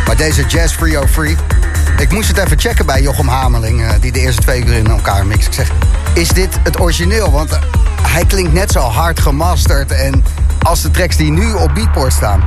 Maar 0.07 0.17
deze 0.17 0.47
Jazz 0.47 0.75
Free 0.75 1.01
Oh 1.01 1.09
Free... 1.09 1.37
Ik 1.99 2.13
moest 2.13 2.29
het 2.29 2.39
even 2.39 2.59
checken 2.59 2.87
bij 2.87 3.03
Jochem 3.03 3.29
Hameling... 3.29 3.81
Uh, 3.81 3.91
die 4.01 4.13
de 4.13 4.21
eerste 4.21 4.43
twee 4.43 4.65
uur 4.65 4.75
in 4.75 4.87
elkaar 4.87 5.27
mixt. 5.27 5.47
Ik 5.47 5.53
zeg, 5.53 5.71
is 6.15 6.29
dit 6.29 6.59
het 6.63 6.81
origineel? 6.81 7.31
Want 7.31 7.53
uh, 7.53 7.59
hij 8.03 8.25
klinkt 8.25 8.53
net 8.53 8.71
zo 8.71 8.81
hard 8.81 9.21
gemasterd... 9.21 9.93
en 9.93 10.25
als 10.63 10.83
de 10.83 10.91
tracks 10.91 11.17
die 11.17 11.31
nu 11.31 11.53
op 11.53 11.75
Beatport 11.75 12.13
staan. 12.13 12.41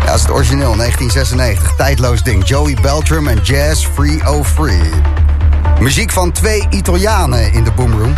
Ja, 0.00 0.06
dat 0.06 0.14
is 0.14 0.22
het 0.22 0.30
origineel, 0.30 0.76
1996. 0.76 1.76
Tijdloos 1.76 2.22
ding. 2.22 2.48
Joey 2.48 2.76
Beltram 2.82 3.28
en 3.28 3.38
Jazz 3.42 3.86
Free 3.86 4.28
Oh 4.28 4.44
Free. 4.44 4.90
Muziek 5.80 6.10
van 6.10 6.32
twee 6.32 6.66
Italianen 6.70 7.52
in 7.52 7.64
de 7.64 7.72
Boomroom. 7.72 8.14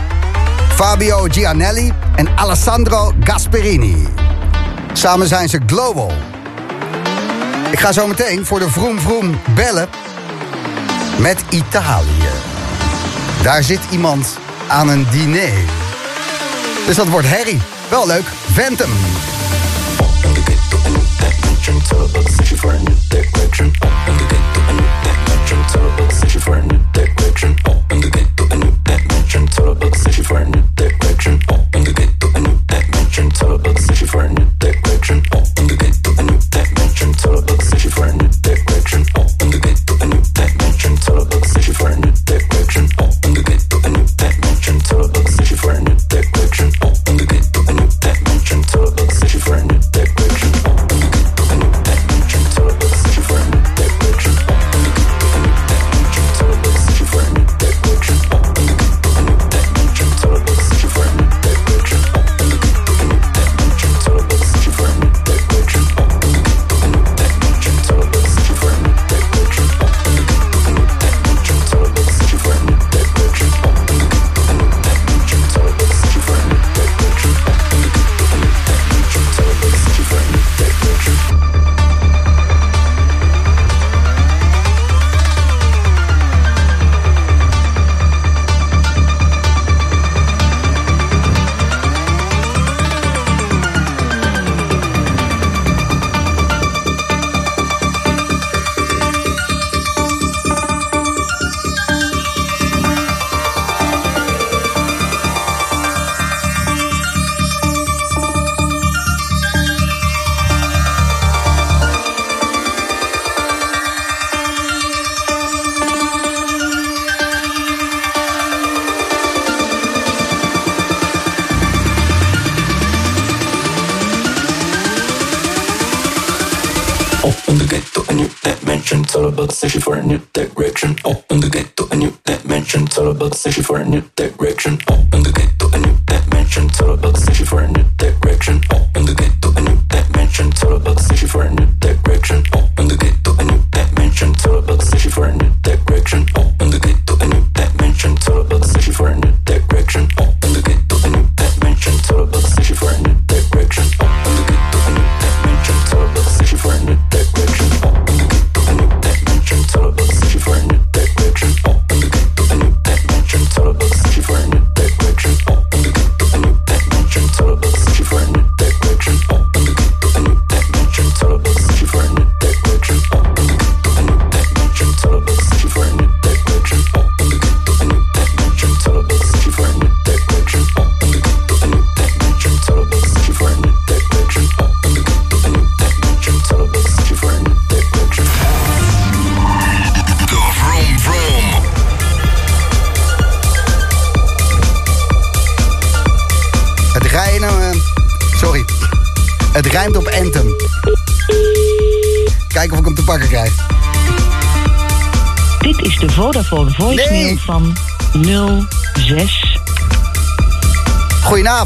Fabio 0.74 1.26
Gianelli 1.30 1.92
en 2.14 2.28
Alessandro 2.36 3.12
Gasperini. 3.20 4.06
Samen 4.92 5.28
zijn 5.28 5.48
ze 5.48 5.60
global. 5.66 6.12
Ik 7.70 7.80
ga 7.80 7.92
zo 7.92 8.06
meteen 8.06 8.46
voor 8.46 8.58
de 8.58 8.70
Vroom 8.70 9.00
Vroom 9.00 9.40
bellen 9.54 9.88
met 11.18 11.44
Italië. 11.50 12.28
Daar 13.42 13.62
zit 13.62 13.80
iemand 13.90 14.38
aan 14.68 14.88
een 14.88 15.06
diner. 15.10 15.52
Dus 16.86 16.96
dat 16.96 17.08
wordt 17.08 17.28
Harry. 17.28 17.58
Wel 17.88 18.06
leuk. 18.06 18.24
Phantom. 18.52 18.90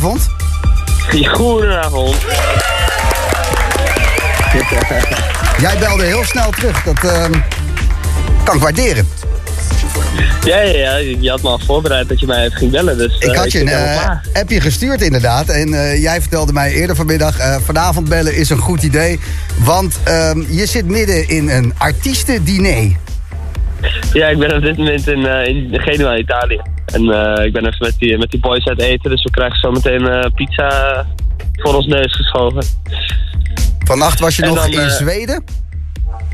Goedenavond. 0.01 0.28
Goedenavond. 1.28 2.16
Jij 5.59 5.78
belde 5.78 6.05
heel 6.05 6.24
snel 6.24 6.51
terug. 6.51 6.82
Dat 6.82 7.05
ehm, 7.05 7.32
kan 8.44 8.55
ik 8.56 8.62
waarderen. 8.62 9.09
Ja, 10.44 10.60
ja, 10.60 10.78
ja, 10.78 10.97
je 10.97 11.31
had 11.31 11.43
me 11.43 11.48
al 11.48 11.59
voorbereid 11.59 12.09
dat 12.09 12.20
je 12.20 12.27
mij 12.27 12.44
even 12.44 12.56
ging 12.56 12.70
bellen. 12.70 12.98
Dus, 12.98 13.18
Ik 13.18 13.32
eh, 13.32 13.39
had 13.39 13.52
je 13.52 13.60
een 13.60 14.40
appje 14.40 14.60
gestuurd 14.60 15.02
inderdaad. 15.02 15.48
En 15.48 15.74
eh, 15.74 16.02
jij 16.02 16.20
vertelde 16.20 16.52
mij 16.52 16.72
eerder 16.72 16.97
vanmiddag... 16.97 17.60
vanavond 17.64 18.09
bellen 18.09 18.35
is 18.35 18.51
een 18.51 18.59
goed 18.59 18.82
idee. 18.82 19.20
Want 19.59 19.98
ehm, 20.05 20.43
je 20.48 20.66
zit 20.66 20.86
midden 20.86 21.28
in 21.28 21.48
een 21.48 21.74
artiestendiner. 21.78 22.97
Ja, 24.12 24.28
ik 24.28 24.39
ben 24.39 24.56
op 24.56 24.62
dit 24.62 24.77
moment 24.77 25.06
in, 25.06 25.24
in 25.24 25.81
Genua, 25.81 26.16
Italië. 26.16 26.60
En 26.92 27.10
eh, 27.10 27.44
ik 27.44 27.52
ben 27.52 27.66
even 27.66 27.78
met 27.80 27.98
die, 27.98 28.18
met 28.18 28.30
die 28.30 28.40
boys 28.40 28.64
uit 28.64 28.80
eten, 28.80 29.10
dus 29.10 29.22
we 29.22 29.30
krijgen 29.30 29.58
zo 29.58 29.70
meteen 29.70 30.08
eh, 30.08 30.30
pizza 30.34 31.06
voor 31.52 31.74
ons 31.74 31.86
neus 31.86 32.16
geschoven. 32.16 32.64
Vannacht 33.78 34.20
was 34.20 34.36
je 34.36 34.42
En 34.42 34.48
nog 34.48 34.62
dan, 34.62 34.72
in 34.72 34.78
eh, 34.78 34.88
Zweden. 34.88 35.44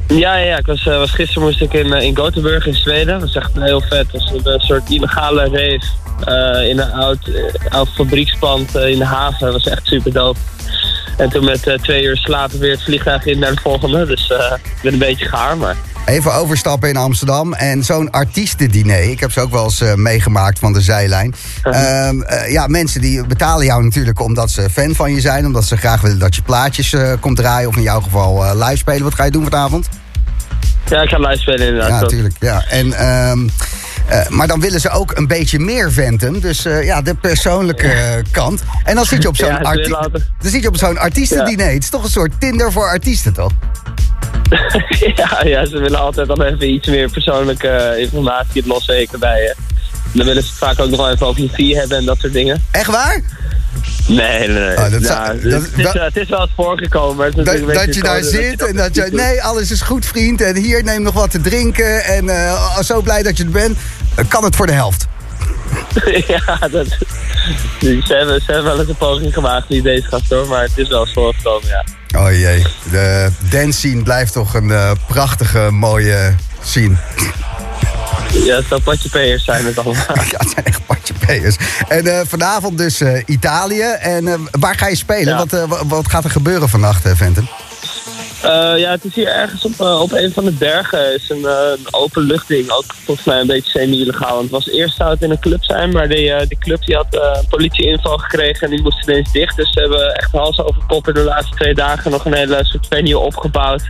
Ja, 0.09 0.37
ja, 0.37 0.59
ik 0.59 0.67
was, 0.67 0.85
was 0.85 1.11
gisteren 1.11 1.43
moest 1.43 1.61
ik 1.61 1.73
in, 1.73 1.93
in 1.93 2.17
Gothenburg 2.17 2.67
in 2.67 2.75
Zweden. 2.75 3.07
Dat 3.07 3.21
was 3.21 3.35
echt 3.45 3.55
heel 3.55 3.81
vet. 3.81 4.13
Dat 4.13 4.31
was 4.31 4.45
een, 4.45 4.61
soort 4.61 4.91
illegale 4.91 5.43
rave 5.43 5.81
eh, 6.25 6.69
in 6.69 6.79
een 6.79 6.93
oud, 6.93 7.31
oud 7.69 7.89
fabriekspand 7.89 8.75
in 8.75 8.99
de 8.99 9.05
haven. 9.05 9.39
Dat 9.39 9.53
was 9.53 9.73
echt 9.73 9.87
super 9.87 10.13
dope. 10.13 10.39
En 11.17 11.29
toen 11.29 11.45
met 11.45 11.79
twee 11.83 12.03
uur 12.03 12.17
slapen 12.17 12.59
weer 12.59 12.71
het 12.71 12.83
vliegtuig 12.83 13.27
in 13.27 13.39
naar 13.39 13.55
de 13.55 13.61
volgende. 13.61 14.07
Dus 14.07 14.31
ik 14.31 14.83
ben 14.83 14.93
een 14.93 14.99
beetje 14.99 15.27
gaar, 15.27 15.57
maar... 15.57 15.77
Even 16.07 16.35
overstappen 16.35 16.89
in 16.89 16.97
Amsterdam. 16.97 17.53
En 17.53 17.85
zo'n 17.85 18.11
artiestendiner, 18.11 19.11
ik 19.11 19.21
heb 19.21 19.33
ze 19.33 19.41
ook 19.41 19.51
wel 19.51 19.65
eens 19.65 19.81
eh, 19.81 19.95
meegemaakt 19.95 20.59
van 20.59 20.73
de 20.73 20.81
zijlijn. 20.81 21.35
Ehm, 21.63 22.21
eh, 22.21 22.53
ja, 22.53 22.67
mensen 22.67 23.01
die 23.01 23.27
betalen 23.27 23.65
jou 23.65 23.85
natuurlijk 23.85 24.21
omdat 24.21 24.51
ze 24.51 24.71
fan 24.71 24.95
van 24.95 25.15
je 25.15 25.21
zijn. 25.21 25.47
Omdat 25.47 25.65
ze 25.65 25.77
graag 25.77 26.01
willen 26.01 26.19
dat 26.19 26.35
je 26.35 26.43
plaatjes 26.43 26.93
eh, 26.93 27.13
komt 27.21 27.37
draaien. 27.37 27.69
Of 27.69 27.77
in 27.77 27.83
jouw 27.83 28.01
geval 28.01 28.57
live 28.57 28.77
spelen. 28.77 29.03
Wat 29.03 29.15
ga 29.15 29.25
je 29.25 29.31
doen 29.31 29.45
vanavond? 29.45 29.89
Ja, 30.89 31.03
ik 31.03 31.09
ga 31.09 31.19
live 31.19 31.41
spelen 31.41 31.67
inderdaad. 31.67 31.91
Ja, 31.91 32.01
natuurlijk. 32.01 32.35
Ja. 32.41 32.65
En, 32.69 32.93
ehm, 32.93 33.49
eh, 34.09 34.29
maar 34.29 34.47
dan 34.47 34.61
willen 34.61 34.81
ze 34.81 34.91
ook 34.91 35.17
een 35.17 35.27
beetje 35.27 35.59
meer 35.59 35.93
venten. 35.93 36.41
Dus 36.41 36.65
eh, 36.65 36.85
ja, 36.85 37.03
de 37.03 37.15
persoonlijke 37.15 37.89
eh, 37.89 38.15
kant. 38.31 38.63
En 38.85 38.95
dan 38.95 39.05
zit 39.05 39.23
je 39.23 39.29
op 39.29 39.37
zo'n 39.43 39.49
Ja, 39.49 39.57
arti- 39.59 39.81
willen 39.83 39.99
altijd- 39.99 40.31
dan 40.41 40.51
zit 40.51 40.63
je 40.63 40.69
op 40.69 40.77
zo'n 40.77 40.99
artiestendiner. 40.99 41.67
Het 41.73 41.83
is 41.83 41.91
toch 41.91 42.03
een 42.05 42.11
soort 42.11 42.33
Tinder 42.41 42.73
voor 42.73 42.89
artiesten, 42.89 43.33
toch? 43.33 43.53
ja, 45.17 45.41
ja, 45.45 45.67
ze 45.67 45.79
willen 45.79 45.99
altijd 46.01 46.27
dan 46.29 46.43
even 46.43 46.71
iets 46.75 46.87
meer 46.89 47.11
persoonlijke 47.11 47.95
informatie, 47.99 48.51
het 48.61 48.67
losweken 48.67 49.19
bij 49.19 49.41
je. 49.43 49.55
Dan 50.13 50.27
willen 50.27 50.43
ze 50.43 50.49
het 50.49 50.59
vaak 50.59 50.81
ook 50.81 50.89
nog 50.91 50.99
wel 50.99 51.11
even 51.11 51.27
over 51.27 51.43
je 51.43 51.49
fee 51.49 51.77
hebben 51.77 51.99
en 51.99 52.05
dat 52.05 52.19
soort 52.21 52.33
dingen. 52.33 52.65
Echt 52.71 52.91
waar? 52.91 53.21
Nee, 54.09 54.39
nee, 54.39 54.49
nee. 54.49 54.71
Oh, 54.77 54.91
dat 54.91 54.91
Nou, 54.91 55.03
zou- 55.05 55.41
dat- 55.41 55.63
het 55.63 55.71
is, 55.77 55.83
dat- 55.85 55.95
het 55.95 56.17
is 56.17 56.29
wel 56.29 56.41
eens 56.41 56.51
voorgekomen. 56.57 57.17
maar 57.17 57.27
het 57.27 57.39
is 57.39 57.45
Dat, 57.45 57.55
een 57.55 57.67
dat 57.67 57.95
je 57.95 58.03
daar 58.03 58.23
zit 58.23 58.67
en 58.67 58.77
dat 58.77 58.95
je... 58.95 59.09
Nee, 59.13 59.43
alles 59.43 59.71
is 59.71 59.81
goed, 59.81 60.07
vriend. 60.07 60.41
En 60.41 60.57
hier, 60.57 60.83
neem 60.85 61.03
nog 61.03 61.15
wat 61.15 61.31
te 61.31 61.41
drinken. 61.41 62.05
En 62.05 62.29
eh, 62.29 62.79
zo 62.81 63.01
blij 63.01 63.23
dat 63.23 63.37
je 63.37 63.45
er 63.45 63.51
bent. 63.51 63.79
Eh, 64.15 64.25
Kan 64.29 64.45
het 64.45 64.57
voor 64.57 64.67
de 64.67 64.73
helft. 64.73 65.07
ja, 66.29 66.59
dat, 66.71 66.87
ze, 67.81 68.05
hebben, 68.07 68.41
ze 68.41 68.53
hebben 68.53 68.65
wel 68.65 68.81
eens 68.81 68.89
een 68.89 68.97
poging 68.97 69.35
gemaakt 69.35 69.69
die 69.69 69.83
deze 69.83 70.07
gast 70.09 70.31
hoor, 70.31 70.47
maar 70.47 70.63
het 70.63 70.73
is 70.79 70.89
wel 70.89 71.01
eens 71.01 71.13
voorgekomen, 71.13 71.69
ja. 71.69 71.85
Oh 72.19 72.31
jee, 72.33 72.67
de 72.91 73.31
dance 73.51 73.79
scene 73.79 74.03
blijft 74.03 74.33
toch 74.33 74.55
een 74.55 74.71
eh, 74.71 74.91
prachtige, 75.09 75.71
mooie 75.71 76.35
scene. 76.63 76.95
Ja, 78.33 78.61
het 78.69 78.83
patje 78.85 79.09
P'ers 79.09 79.45
zijn 79.45 79.65
het 79.67 79.79
allemaal. 79.79 80.05
Ja, 80.31 80.39
het 80.39 80.51
zijn 80.51 80.65
echt 80.65 80.87
patje 80.87 81.15
P'ers. 81.15 81.57
En 81.89 82.07
eh, 82.07 82.21
vanavond 82.27 82.79
dus 82.79 83.01
eh, 83.01 83.23
Italië. 83.27 83.83
En 84.01 84.29
eh, 84.29 84.35
waar 84.51 84.75
ga 84.75 84.89
je 84.89 84.97
spelen? 84.97 85.27
Ja. 85.33 85.37
Wat, 85.47 85.69
wa- 85.69 85.87
wat 85.87 86.09
gaat 86.09 86.25
er 86.25 86.31
gebeuren 86.31 86.69
vannacht, 86.69 87.03
Ventum? 87.15 87.49
Eh, 88.43 88.51
ja, 88.79 88.91
het 88.91 89.05
is 89.05 89.15
hier 89.15 89.29
ergens 89.29 89.65
op, 89.65 89.81
op 89.81 90.13
een 90.13 90.33
van 90.33 90.45
de 90.45 90.51
bergen. 90.51 91.13
Het 91.13 91.21
is 91.23 91.31
een, 91.31 91.45
een 91.45 91.87
open 91.91 92.23
luchtding. 92.23 92.71
Ook 92.71 92.85
volgens 93.05 93.27
mij 93.27 93.41
een 93.41 93.47
beetje 93.47 93.71
semi-illegaal. 93.71 94.31
Want 94.31 94.43
het 94.43 94.51
was 94.51 94.69
eerst 94.71 94.97
zou 94.97 95.11
het 95.11 95.23
in 95.23 95.31
een 95.31 95.41
club 95.41 95.65
zijn. 95.65 95.93
Maar 95.93 96.09
die, 96.09 96.47
die 96.47 96.59
club 96.59 96.85
die 96.85 96.97
had 96.97 97.07
eh 97.15 97.39
politieinval 97.49 98.19
gekregen. 98.19 98.61
En 98.63 98.71
die 98.71 98.83
moest 98.83 99.09
ineens 99.09 99.33
dicht. 99.33 99.57
Dus 99.57 99.73
ze 99.73 99.81
hebben 99.81 100.15
echt 100.15 100.33
hals 100.33 100.59
over 100.61 100.83
kop 100.87 101.09
in 101.09 101.15
de 101.15 101.21
laatste 101.21 101.57
twee 101.57 101.75
dagen 101.75 102.11
nog 102.11 102.25
een 102.25 102.35
hele 102.35 102.65
soort 102.65 102.87
venue 102.91 103.19
opgebouwd. 103.19 103.83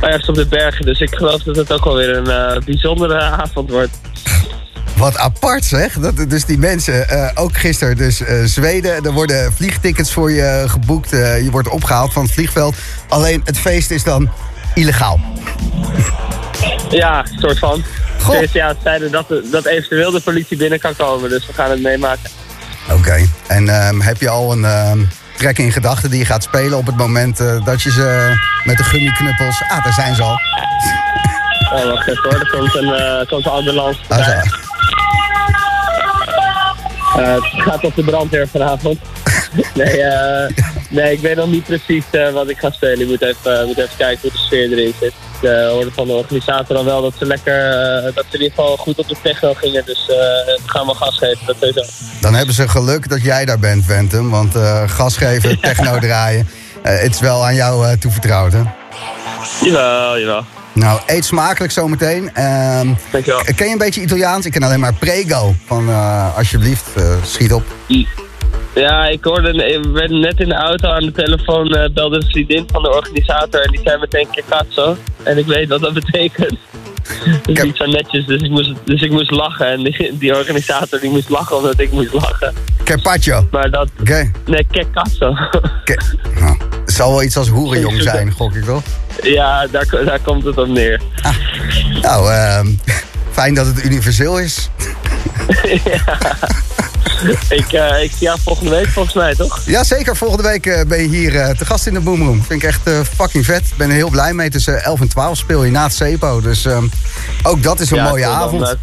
Ergens 0.00 0.28
op 0.28 0.34
de 0.34 0.46
bergen. 0.46 0.84
Dus 0.84 1.00
ik 1.00 1.14
geloof 1.14 1.42
dat 1.42 1.56
het 1.56 1.72
ook 1.72 1.84
wel 1.84 1.94
weer 1.94 2.16
een 2.16 2.30
eh, 2.30 2.60
bijzondere 2.64 3.20
avond 3.20 3.70
wordt. 3.70 4.00
Wat 4.96 5.16
apart 5.16 5.64
zeg. 5.64 5.92
Dat, 5.92 6.30
dus 6.30 6.44
die 6.44 6.58
mensen, 6.58 7.08
eh, 7.08 7.30
ook 7.34 7.56
gisteren 7.56 7.96
dus 7.96 8.20
eh, 8.20 8.44
Zweden. 8.44 9.04
Er 9.04 9.12
worden 9.12 9.52
vliegtickets 9.52 10.12
voor 10.12 10.30
je 10.30 10.64
geboekt. 10.66 11.10
je 11.10 11.48
wordt 11.50 11.68
opgehaald 11.68 12.12
van 12.12 12.22
het 12.22 12.32
vliegveld. 12.32 12.74
Alleen 13.08 13.40
het 13.44 13.58
feest 13.58 13.90
is 13.90 14.04
dan 14.04 14.30
illegaal. 14.74 15.20
Ja, 16.90 17.26
soort 17.38 17.58
van. 17.58 17.84
Goh. 18.20 18.38
Dus 18.38 18.52
ja, 18.52 18.68
ze 18.68 18.78
zeiden 18.82 19.10
dat, 19.10 19.26
dat 19.50 19.64
eventueel 19.64 20.10
de 20.10 20.20
politie 20.20 20.56
binnen 20.56 20.80
kan 20.80 20.96
komen. 20.96 21.28
Dus 21.30 21.46
we 21.46 21.52
gaan 21.52 21.70
het 21.70 21.82
meemaken. 21.82 22.30
Oké. 22.90 23.28
En 23.46 23.68
ehm, 23.68 24.00
heb 24.00 24.20
je 24.20 24.28
al 24.28 24.52
een 24.52 24.64
ehm 24.64 25.00
track 25.36 25.58
in 25.58 25.72
gedachten 25.72 26.10
die 26.10 26.18
je 26.18 26.24
gaat 26.24 26.42
spelen 26.42 26.78
op 26.78 26.86
het 26.86 26.96
moment 26.96 27.40
eh, 27.40 27.64
dat 27.64 27.82
je 27.82 27.90
ze 27.90 28.34
met 28.64 28.76
de 28.76 28.84
gummiknuppels... 28.84 29.62
Ah, 29.68 29.84
daar 29.84 29.92
zijn 29.92 30.14
ze 30.14 30.22
al. 30.22 30.38
Oh, 31.74 31.84
wacht 31.84 32.08
even 32.08 32.22
hoor. 32.22 32.40
Er 32.40 32.50
komt 32.50 32.74
een, 32.74 32.94
eh, 32.94 33.26
komt 33.26 33.46
een 33.46 33.52
ambulance 33.52 34.00
Ah, 34.08 34.24
zo. 34.24 34.30
Eh, 37.20 37.34
het 37.34 37.62
gaat 37.62 37.84
op 37.84 37.94
de 37.94 38.04
brandweer 38.04 38.48
vanavond. 38.48 38.98
nee, 39.74 40.02
eh, 40.02 40.50
nee, 40.94 41.12
ik 41.12 41.20
weet 41.20 41.36
nog 41.36 41.50
niet 41.50 41.64
precies 41.64 42.04
eh, 42.10 42.32
wat 42.32 42.48
ik 42.48 42.58
ga 42.58 42.70
spelen. 42.70 43.00
Ik 43.00 43.06
moet 43.08 43.22
even, 43.22 43.60
eh, 43.60 43.66
moet 43.66 43.78
even 43.78 43.96
kijken 43.96 44.18
hoe 44.22 44.30
de 44.30 44.38
sfeer 44.38 44.72
erin 44.72 44.94
zit. 45.00 45.12
Ik 45.40 45.48
eh, 45.50 45.68
hoorde 45.68 45.90
van 45.92 46.06
de 46.06 46.12
organisator 46.12 46.76
dan 46.76 46.84
wel 46.84 47.02
dat 47.02 47.12
ze 47.18 47.26
lekker, 47.26 47.60
dat 48.14 48.24
ze 48.30 48.36
in 48.36 48.42
ieder 48.42 48.48
geval 48.56 48.76
goed 48.76 48.98
op 48.98 49.08
de 49.08 49.16
techno 49.22 49.54
gingen. 49.54 49.82
Dus 49.84 50.00
eh, 50.08 50.14
we 50.16 50.60
gaan 50.66 50.86
wel 50.86 50.94
gas 50.94 51.18
geven, 51.18 51.46
dat 51.46 51.56
sowieso. 51.60 51.82
Dan 52.20 52.34
hebben 52.34 52.54
ze 52.54 52.68
geluk 52.68 53.08
dat 53.08 53.22
jij 53.22 53.44
daar 53.44 53.58
bent, 53.58 53.84
Ventum. 53.84 54.30
Want 54.30 54.54
eh, 54.54 54.82
gas 54.88 55.16
geven, 55.16 55.60
techno 55.70 55.98
draaien... 55.98 56.48
eh, 56.82 56.98
het 57.00 57.14
is 57.14 57.20
wel 57.20 57.44
aan 57.44 57.54
jou 57.54 57.86
eh, 57.86 57.92
toevertrouwd, 57.92 58.52
hè? 58.52 58.62
Jawel, 59.64 60.18
jawel. 60.18 60.44
Nou, 60.72 61.00
eet 61.06 61.24
smakelijk 61.24 61.72
zometeen. 61.72 62.30
Ehm 62.34 62.88
Dankjewel. 63.10 63.42
ken 63.56 63.66
je 63.66 63.72
een 63.72 63.78
beetje 63.78 64.00
Italiaans? 64.00 64.46
Ik 64.46 64.52
ken 64.52 64.62
alleen 64.62 64.80
maar 64.80 64.94
prego. 64.94 65.54
Van, 65.66 65.88
eh, 65.88 66.36
alsjeblieft, 66.36 66.84
eh, 66.96 67.04
schiet 67.24 67.52
op. 67.52 67.62
Ja, 68.74 69.06
ik 69.06 69.24
hoorde, 69.24 69.52
ik 69.52 69.84
werd 69.92 70.10
net 70.10 70.40
in 70.40 70.48
de 70.48 70.54
auto 70.54 70.88
aan 70.88 71.02
de 71.02 71.12
telefoon, 71.12 71.74
eh, 71.74 71.90
belde 71.92 72.16
een 72.16 72.30
vriendin 72.30 72.68
van 72.72 72.82
de 72.82 72.94
organisator 72.94 73.60
en 73.60 73.70
die 73.70 73.80
zei 73.84 73.98
meteen 73.98 74.26
Kekatso. 74.30 74.96
En 75.22 75.38
ik 75.38 75.46
weet 75.46 75.68
wat 75.68 75.80
dat 75.80 75.92
betekent. 75.92 76.58
Dat 77.42 77.56
is 77.56 77.62
niet 77.62 77.76
zo 77.76 77.86
netjes, 77.86 78.26
dus 78.26 78.42
ik 78.42 78.50
moest, 78.50 78.72
dus 78.84 79.02
ik 79.02 79.10
moest 79.10 79.30
lachen. 79.30 79.66
En 79.66 79.82
die, 79.82 80.18
die 80.18 80.36
organisator 80.36 81.00
die 81.00 81.10
moest 81.10 81.28
lachen 81.28 81.56
omdat 81.56 81.78
ik 81.78 81.92
moest 81.92 82.12
lachen. 82.12 82.54
Carpaccio. 82.84 83.48
Maar 83.50 83.70
dat... 83.70 83.88
Oké. 84.00 84.30
Nee, 84.46 84.66
Kekatso. 84.70 85.34
Ke- 85.84 86.00
nou, 86.40 86.56
het 86.84 86.94
zal 86.94 87.10
wel 87.10 87.22
iets 87.22 87.36
als 87.36 87.48
hoerenjong 87.48 88.02
zijn, 88.12 88.32
gok 88.32 88.54
ik 88.54 88.64
toch? 88.64 88.82
ja, 89.22 89.66
daar, 89.66 89.86
daar 90.04 90.20
komt 90.20 90.44
het 90.44 90.58
op 90.58 90.68
neer. 90.68 91.00
Nou, 92.00 92.32
ehm, 92.32 92.66
fijn 93.30 93.54
dat 93.54 93.66
het 93.66 93.84
universeel 93.84 94.38
is. 94.40 94.70
ik, 97.48 97.72
eh, 97.72 98.02
ik 98.02 98.10
zie 98.10 98.26
jou 98.26 98.38
volgende 98.44 98.70
week 98.70 98.88
volgens 98.88 99.14
mij, 99.14 99.34
toch? 99.34 99.60
Ja, 99.66 99.84
zeker. 99.84 100.16
Volgende 100.16 100.42
week 100.42 100.66
eh, 100.66 100.86
ben 100.86 100.98
je 101.02 101.08
hier 101.08 101.36
eh, 101.36 101.56
te 101.56 101.66
gast 101.66 101.86
in 101.86 101.94
de 101.94 102.00
Boomroom. 102.00 102.42
Vind 102.42 102.62
ik 102.62 102.68
echt 102.68 102.90
fucking 103.16 103.44
vet. 103.44 103.72
Ben 103.76 103.88
er 103.88 103.94
heel 103.94 104.10
blij 104.10 104.32
mee. 104.32 104.50
Tussen 104.50 104.82
11 104.82 105.00
en 105.00 105.08
12 105.08 105.36
speel 105.36 105.64
je 105.64 105.70
na 105.70 105.82
het 105.82 105.94
CEPO. 105.94 106.40
Dus 106.40 106.64
ehm, 106.64 106.84
ook 107.42 107.62
dat 107.62 107.80
is 107.80 107.90
een 107.90 107.96
Ja, 107.96 108.08
mooie 108.08 108.24
dan, 108.24 108.34
avond. 108.34 108.76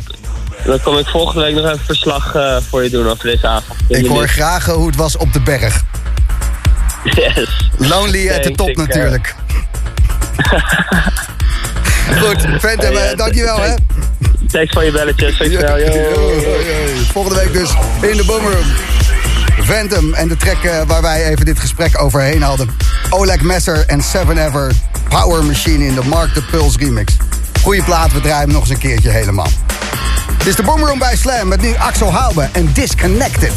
Dan 0.65 0.81
kom 0.81 0.97
ik 0.97 1.07
volgende 1.07 1.41
week 1.41 1.55
nog 1.55 1.65
even 1.65 1.85
verslag 1.85 2.35
voor 2.69 2.83
je 2.83 2.89
doen 2.89 3.07
over 3.09 3.23
deze 3.23 3.47
avond. 3.47 3.79
ik 3.87 4.05
hoor 4.05 4.27
graag 4.27 4.65
hoe 4.65 4.87
het 4.87 4.95
was 4.95 5.17
op 5.17 5.33
de 5.33 5.41
berg. 5.41 5.83
Yes. 7.03 7.69
Lonely 7.77 8.31
at 8.31 8.43
the 8.43 8.51
top 8.51 8.69
ik, 8.69 8.77
natuurlijk. 8.77 9.35
Goed, 12.21 12.45
Phantom, 12.59 12.93
dankjewel 13.15 13.61
hè. 13.61 13.73
Thanks 14.47 14.71
voor 14.73 14.83
je 14.83 14.91
belletjes. 14.91 15.37
Yo. 15.37 15.59
Volgende 17.11 17.39
week 17.39 17.53
dus 17.53 17.73
in 18.01 18.17
de 18.17 18.23
Boomroom. 18.25 18.65
Phantom 19.63 20.13
en 20.13 20.27
de 20.27 20.37
track 20.37 20.63
eh, 20.63 20.81
waar 20.87 21.01
wij 21.01 21.25
even 21.25 21.45
dit 21.45 21.59
gesprek 21.59 22.01
overheen 22.01 22.41
hadden. 22.41 22.69
Oleg 23.09 23.41
Messer 23.41 23.83
en 23.87 24.01
Seven 24.01 24.45
Ever 24.45 24.71
Power 25.09 25.43
Machine 25.43 25.85
in 25.85 25.93
de 25.93 26.03
Mark 26.03 26.33
the 26.33 26.43
Pulse 26.43 26.77
remix. 26.77 27.13
Goeie 27.61 27.83
plaat, 27.83 28.13
we 28.13 28.19
draaien 28.19 28.39
hem 28.39 28.51
nog 28.51 28.61
eens 28.61 28.69
een 28.69 28.77
keertje 28.77 29.09
helemaal. 29.09 29.49
Het 30.37 30.47
is 30.47 30.55
de 30.55 30.63
Boomroom 30.63 30.99
bij 30.99 31.15
Slam 31.15 31.47
met 31.47 31.61
nu 31.61 31.75
Axel 31.77 32.11
Haube 32.11 32.49
en 32.51 32.69
Disconnected. 32.73 33.53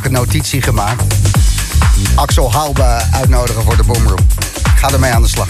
Persoonlijke 0.00 0.32
notitie 0.32 0.62
gemaakt. 0.62 1.14
Axel 2.14 2.52
Halbe 2.52 3.02
uitnodigen 3.12 3.62
voor 3.62 3.76
de 3.76 3.82
Boomroom. 3.82 4.26
Ga 4.76 4.90
ermee 4.90 5.12
aan 5.12 5.22
de 5.22 5.28
slag. 5.28 5.48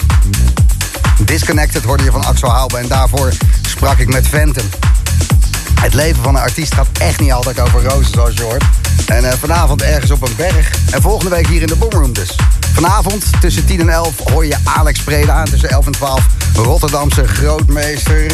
Disconnected 1.25 1.85
hoorde 1.85 2.05
je 2.05 2.11
van 2.11 2.25
Axel 2.25 2.49
Halbe 2.49 2.79
en 2.79 2.89
daarvoor 2.89 3.33
sprak 3.69 3.99
ik 3.99 4.09
met 4.09 4.29
Ventum. 4.29 4.69
Het 5.81 5.95
leven 5.95 6.23
van 6.23 6.35
een 6.35 6.41
artiest 6.41 6.75
gaat 6.75 6.87
echt 6.99 7.21
niet 7.21 7.33
altijd 7.33 7.61
over 7.61 7.83
rozen, 7.83 8.13
zoals 8.13 8.35
je 8.35 8.43
hoort. 8.43 8.65
En 9.07 9.25
uh, 9.25 9.33
vanavond 9.33 9.83
ergens 9.83 10.11
op 10.11 10.23
een 10.23 10.37
berg. 10.37 10.71
En 10.91 11.03
volgende 11.03 11.31
week 11.31 11.47
hier 11.47 11.61
in 11.61 11.67
de 11.67 11.77
Boomroom 11.77 12.13
dus. 12.13 12.37
Vanavond 12.73 13.25
tussen 13.41 13.67
10 13.67 13.81
en 13.81 13.89
11 13.89 14.15
hoor 14.31 14.47
je 14.47 14.57
Alex 14.65 15.03
Preda. 15.03 15.41
En 15.41 15.51
tussen 15.51 15.71
11 15.71 15.87
en 15.87 15.93
12 15.93 16.27
Rotterdamse 16.55 17.27
grootmeester 17.27 18.31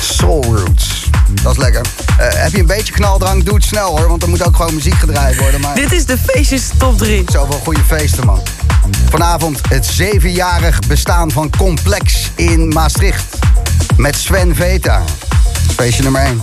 Soul 0.00 0.44
Roots. 0.44 1.10
Dat 1.42 1.52
is 1.52 1.58
lekker. 1.58 1.86
Uh, 2.22 2.28
heb 2.30 2.52
je 2.52 2.58
een 2.58 2.66
beetje 2.66 2.92
knaldrang, 2.92 3.42
doe 3.42 3.54
het 3.54 3.64
snel 3.64 3.98
hoor. 3.98 4.08
Want 4.08 4.22
er 4.22 4.28
moet 4.28 4.46
ook 4.46 4.56
gewoon 4.56 4.74
muziek 4.74 4.94
gedraaid 4.94 5.36
worden. 5.36 5.60
Maar... 5.60 5.74
Dit 5.74 5.92
is 5.92 6.06
de 6.06 6.18
feestjes 6.18 6.70
top 6.78 6.98
3. 6.98 7.24
Zoveel 7.32 7.58
goede 7.58 7.84
feesten, 7.84 8.26
man. 8.26 8.40
Vanavond 9.10 9.60
het 9.68 9.86
zevenjarig 9.86 10.78
bestaan 10.88 11.30
van 11.30 11.50
Complex 11.58 12.30
in 12.34 12.68
Maastricht. 12.68 13.38
Met 13.96 14.16
Sven 14.16 14.54
Veta. 14.54 15.02
Feestje 15.76 16.02
nummer 16.02 16.20
1. 16.20 16.40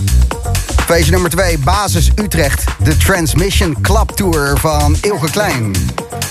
Feestje 0.86 1.10
nummer 1.10 1.30
2, 1.30 1.58
Basis 1.58 2.10
Utrecht. 2.14 2.64
De 2.78 2.96
Transmission 2.96 3.76
Club 3.80 4.10
Tour 4.10 4.58
van 4.58 4.96
Ilke 5.00 5.30
Klein. 5.30 5.72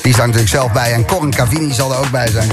Die 0.02 0.14
staat 0.14 0.26
natuurlijk 0.26 0.50
zelf 0.50 0.72
bij. 0.72 0.94
En 0.94 1.06
Corin 1.06 1.32
Cavini 1.32 1.74
zal 1.74 1.92
er 1.92 1.98
ook 1.98 2.12
bij 2.12 2.28
zijn. 2.28 2.50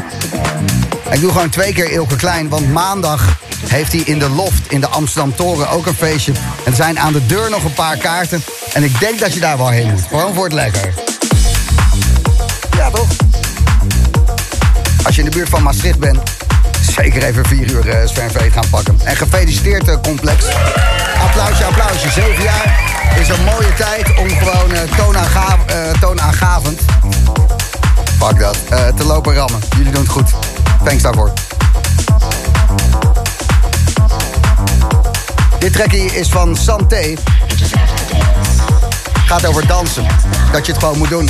Ik 1.11 1.21
doe 1.21 1.33
gewoon 1.33 1.49
twee 1.49 1.73
keer 1.73 1.91
Ilke 1.91 2.17
Klein. 2.17 2.49
Want 2.49 2.73
maandag 2.73 3.39
heeft 3.67 3.93
hij 3.93 4.01
in 4.01 4.19
de 4.19 4.29
loft 4.29 4.73
in 4.73 4.81
de 4.81 4.89
Amsterdam 4.89 5.35
Toren 5.35 5.69
ook 5.71 5.87
een 5.87 5.95
feestje. 5.95 6.33
Er 6.65 6.75
zijn 6.75 6.99
aan 6.99 7.13
de 7.13 7.27
deur 7.27 7.51
nog 7.51 7.65
een 7.65 7.73
paar 7.73 7.97
kaarten. 7.97 8.43
En 8.73 8.83
ik 8.83 9.01
denk 9.01 9.19
dat 9.19 9.35
je 9.35 9.41
daar 9.41 9.57
wel 9.57 9.69
heen 9.69 9.91
moet. 9.91 10.03
Gewoon 10.09 10.35
voor 10.35 10.45
het 10.45 10.53
lekker. 10.53 10.95
Ja, 12.77 12.91
toch? 12.91 13.09
Als 15.03 15.15
je 15.15 15.23
in 15.23 15.31
de 15.31 15.37
buurt 15.37 15.49
van 15.49 15.63
Maastricht 15.63 15.99
bent, 15.99 16.19
zeker 16.81 17.23
even 17.23 17.47
vier 17.47 17.71
uur 17.71 17.87
uh, 17.87 17.95
Sven 18.05 18.31
gaan 18.53 18.69
pakken. 18.71 19.01
En 19.05 19.17
gefeliciteerd, 19.17 19.89
uh, 19.89 19.95
Complex. 20.03 20.45
Applausje, 21.23 21.65
applausje. 21.65 22.11
Zeven 22.11 22.43
jaar 22.43 22.81
is 23.21 23.29
een 23.29 23.45
mooie 23.45 23.75
tijd 23.75 24.19
om 24.19 24.29
gewoon 24.29 24.71
uh, 24.73 24.79
toonaangav 24.97 25.59
toonaangavend 26.01 26.81
Fuck 28.19 28.39
dat. 28.39 28.59
te 28.97 29.05
lopen 29.05 29.35
rammen. 29.35 29.61
Jullie 29.77 29.93
doen 29.93 30.03
het 30.03 30.11
goed. 30.11 30.56
Thanks 30.87 31.03
daarvoor. 31.03 31.33
Dit 35.59 35.73
trekje 35.73 36.05
is 36.05 36.29
van 36.29 36.57
Santé. 36.57 37.15
Gaat 39.27 39.47
over 39.47 39.67
dansen. 39.67 40.07
Dat 40.53 40.67
je 40.67 40.73
het 40.73 40.81
gewoon 40.81 40.99
moet 40.99 41.09
doen. 41.09 41.29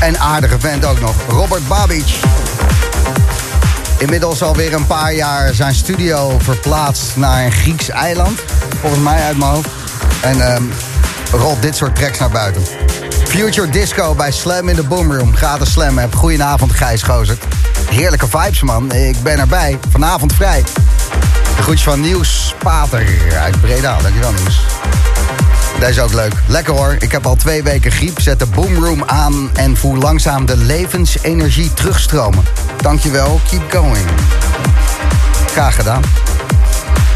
En 0.00 0.18
aardige 0.18 0.60
vent 0.60 0.84
ook 0.84 1.00
nog, 1.00 1.14
Robert 1.28 1.68
Babic. 1.68 2.18
Inmiddels 3.98 4.42
alweer 4.42 4.74
een 4.74 4.86
paar 4.86 5.12
jaar 5.12 5.54
zijn 5.54 5.74
studio 5.74 6.38
verplaatst 6.38 7.16
naar 7.16 7.44
een 7.44 7.52
Grieks 7.52 7.88
eiland. 7.88 8.40
Volgens 8.80 9.02
mij 9.02 9.22
uit 9.22 9.38
mijn 9.38 9.50
hoofd. 9.50 9.68
En 10.22 10.40
ehm, 10.40 10.62
rolt 11.32 11.62
dit 11.62 11.76
soort 11.76 11.96
tracks 11.96 12.18
naar 12.18 12.30
buiten. 12.30 12.62
Future 13.24 13.68
Disco 13.68 14.14
bij 14.14 14.32
Slam 14.32 14.68
in 14.68 14.76
de 14.76 14.82
Boomroom. 14.82 15.36
Gratis 15.36 15.72
Slam 15.72 15.98
heb. 15.98 16.14
Goedenavond 16.14 16.72
Gijs 16.72 17.02
Gozert. 17.02 17.44
Heerlijke 17.90 18.26
vibes 18.28 18.62
man. 18.62 18.92
Ik 18.92 19.22
ben 19.22 19.38
erbij. 19.38 19.78
Vanavond 19.90 20.32
vrij. 20.34 20.62
De 21.56 21.62
groetjes 21.62 21.84
van 21.84 22.00
Nieuws 22.00 22.54
Pater 22.58 23.06
uit 23.40 23.60
Breda. 23.60 23.98
Dankjewel 24.02 24.32
Nieuws. 24.32 24.79
Deze 25.80 25.92
is 25.92 26.00
ook 26.00 26.12
leuk. 26.12 26.32
Lekker 26.46 26.74
hoor. 26.74 26.96
Ik 26.98 27.12
heb 27.12 27.26
al 27.26 27.36
twee 27.36 27.62
weken 27.62 27.90
griep. 27.90 28.20
Zet 28.20 28.38
de 28.38 28.46
boomroom 28.46 29.04
aan 29.04 29.50
en 29.54 29.76
voel 29.76 29.96
langzaam 29.96 30.46
de 30.46 30.56
levensenergie 30.56 31.74
terugstromen. 31.74 32.44
Dankjewel. 32.80 33.40
Keep 33.50 33.70
going. 33.70 34.06
Graag 35.46 35.74
gedaan. 35.74 36.02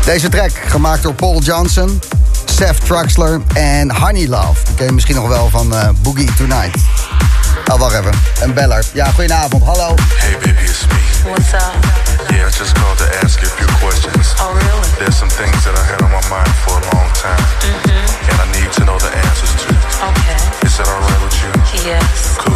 Deze 0.04 0.28
track, 0.28 0.50
gemaakt 0.66 1.02
door 1.02 1.14
Paul 1.14 1.40
Johnson, 1.40 2.00
Seth 2.44 2.86
Truxler 2.86 3.40
en 3.54 3.96
Honey 3.96 4.28
Love. 4.28 4.64
Die 4.64 4.74
ken 4.74 4.86
je 4.86 4.92
misschien 4.92 5.14
nog 5.14 5.28
wel 5.28 5.48
van 5.50 5.74
eh, 5.74 5.88
Boogie 6.02 6.34
Tonight. 6.34 6.83
Oh, 7.72 7.78
wacht 7.78 7.94
even. 7.98 8.12
Een 8.42 8.54
beller. 8.54 8.84
Ja, 8.92 9.04
goedenavond. 9.04 9.64
Hallo. 9.64 9.94
Hey 10.16 10.38
baby, 10.38 10.64
it's 10.64 10.86
me. 10.86 11.30
What's 11.30 11.52
up? 11.52 11.74
Yeah, 12.28 12.46
I 12.46 12.50
just 12.50 12.74
called 12.74 12.98
to 12.98 13.04
ask 13.22 13.40
you 13.40 13.48
a 13.48 13.56
few 13.56 13.66
questions. 13.80 14.34
Oh, 14.40 14.52
really? 14.52 14.88
There's 14.98 15.16
some 15.18 15.30
things 15.30 15.64
that 15.64 15.74
I 15.78 15.84
had 15.90 16.02
on 16.02 16.10
my 16.10 16.28
mind 16.28 16.54
for 16.64 16.78
a 16.78 16.84
long 16.94 17.10
time. 17.12 17.44
Mm-hmm. 17.60 18.30
And 18.30 18.36
I 18.44 18.46
need 18.58 18.72
to 18.72 18.84
know 18.84 18.98
the 18.98 19.12
answers 19.26 19.52
to. 19.62 19.68
Okay. 20.10 20.66
Is 20.66 20.76
that 20.76 20.88
alright 20.88 21.20
with 21.22 21.36
you? 21.42 21.50
Yes. 21.90 22.36
Cool. 22.38 22.53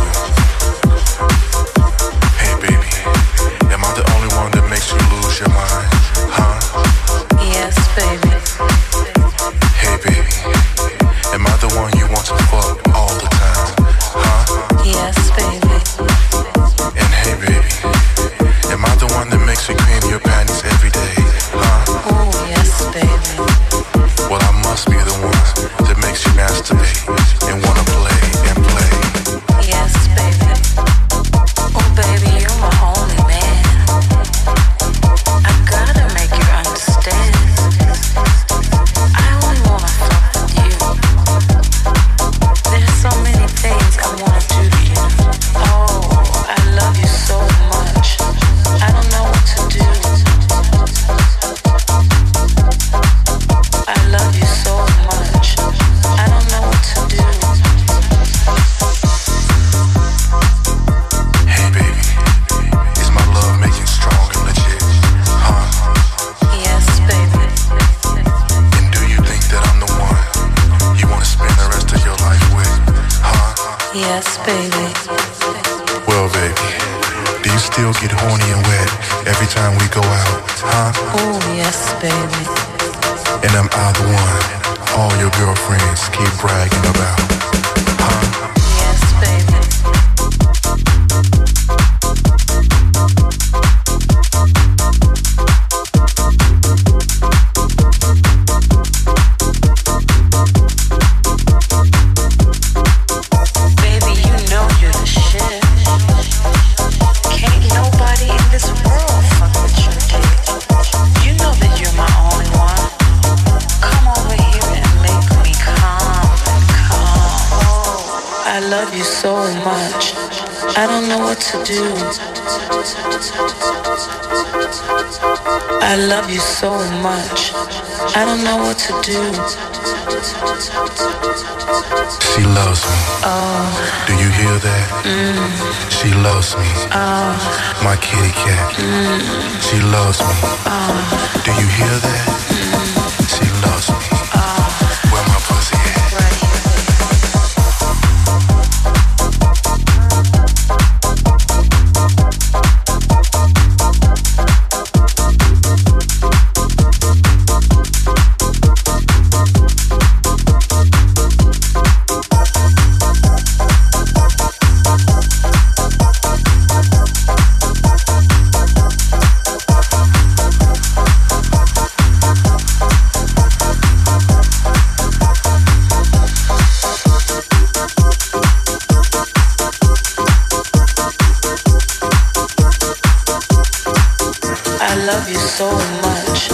Love 185.08 185.30
you 185.30 185.38
so 185.38 185.70
much. 186.04 186.52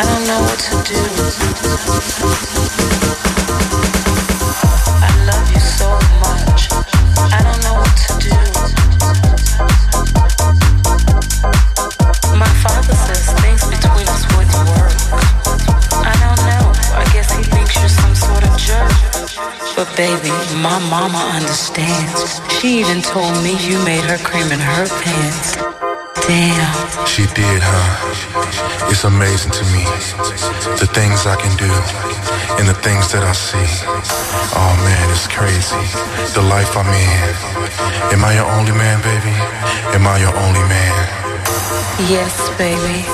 I 0.00 0.04
don't 0.08 0.24
know 0.24 0.40
what 0.48 0.58
to 0.68 0.74
do. 0.88 1.00
I 5.08 5.12
love 5.28 5.46
you 5.52 5.60
so 5.60 5.88
much. 6.24 6.72
I 7.36 7.40
don't 7.44 7.60
know 7.66 7.76
what 7.82 7.94
to 8.04 8.12
do. 8.16 8.38
My 12.42 12.52
father 12.64 12.96
says 13.04 13.28
things 13.44 13.60
between 13.68 14.08
us 14.08 14.24
wouldn't 14.32 14.64
work. 14.72 14.96
I 16.00 16.16
don't 16.24 16.42
know. 16.48 16.64
I 16.96 17.04
guess 17.12 17.28
he 17.36 17.42
thinks 17.44 17.76
you're 17.76 17.92
some 17.92 18.14
sort 18.14 18.42
of 18.48 18.56
jerk. 18.56 18.88
But 19.76 19.94
baby, 19.98 20.32
my 20.64 20.78
mama 20.88 21.20
understands. 21.36 22.40
She 22.56 22.80
even 22.80 23.02
told 23.02 23.34
me 23.44 23.52
you 23.68 23.84
made 23.84 24.04
her 24.04 24.16
cream 24.16 24.50
in 24.50 24.60
her 24.60 24.88
pants. 25.04 25.71
Damn. 26.26 27.06
She 27.06 27.26
did, 27.34 27.60
huh? 27.62 28.88
It's 28.90 29.04
amazing 29.04 29.52
to 29.52 29.64
me. 29.74 29.84
The 30.78 30.88
things 30.94 31.26
I 31.26 31.36
can 31.36 31.54
do 31.58 31.72
and 32.58 32.68
the 32.68 32.78
things 32.86 33.10
that 33.12 33.24
I 33.24 33.32
see. 33.32 33.68
Oh 34.54 34.72
man, 34.86 35.04
it's 35.10 35.26
crazy. 35.26 35.82
The 36.34 36.42
life 36.42 36.76
I'm 36.76 36.88
in. 36.88 38.14
Am 38.14 38.24
I 38.24 38.34
your 38.38 38.48
only 38.56 38.72
man, 38.72 39.02
baby? 39.02 39.34
Am 39.96 40.06
I 40.06 40.18
your 40.20 40.34
only 40.36 40.64
man? 40.70 40.94
Yes, 42.08 42.32
baby. 42.56 43.04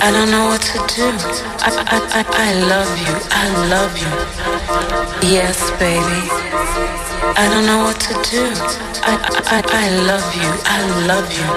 I 0.00 0.10
don't 0.10 0.30
know 0.30 0.46
what 0.46 0.62
to 0.72 0.78
do. 0.94 1.08
I, 1.60 1.70
I, 1.94 1.98
I, 2.18 2.22
I 2.24 2.50
love 2.72 2.92
you. 3.04 3.14
I 3.30 3.46
love 3.68 3.92
you. 3.98 4.10
Yes, 5.28 5.58
baby. 5.78 6.22
I 7.36 7.48
don't 7.50 7.66
know 7.66 7.84
what 7.84 8.00
to 8.00 8.14
do. 8.30 8.44
I, 9.02 9.14
I, 9.14 9.58
I, 9.58 9.60
I 9.68 9.86
love 10.10 10.28
you. 10.36 10.50
I 10.64 10.80
love 11.06 11.28
you. 11.32 11.48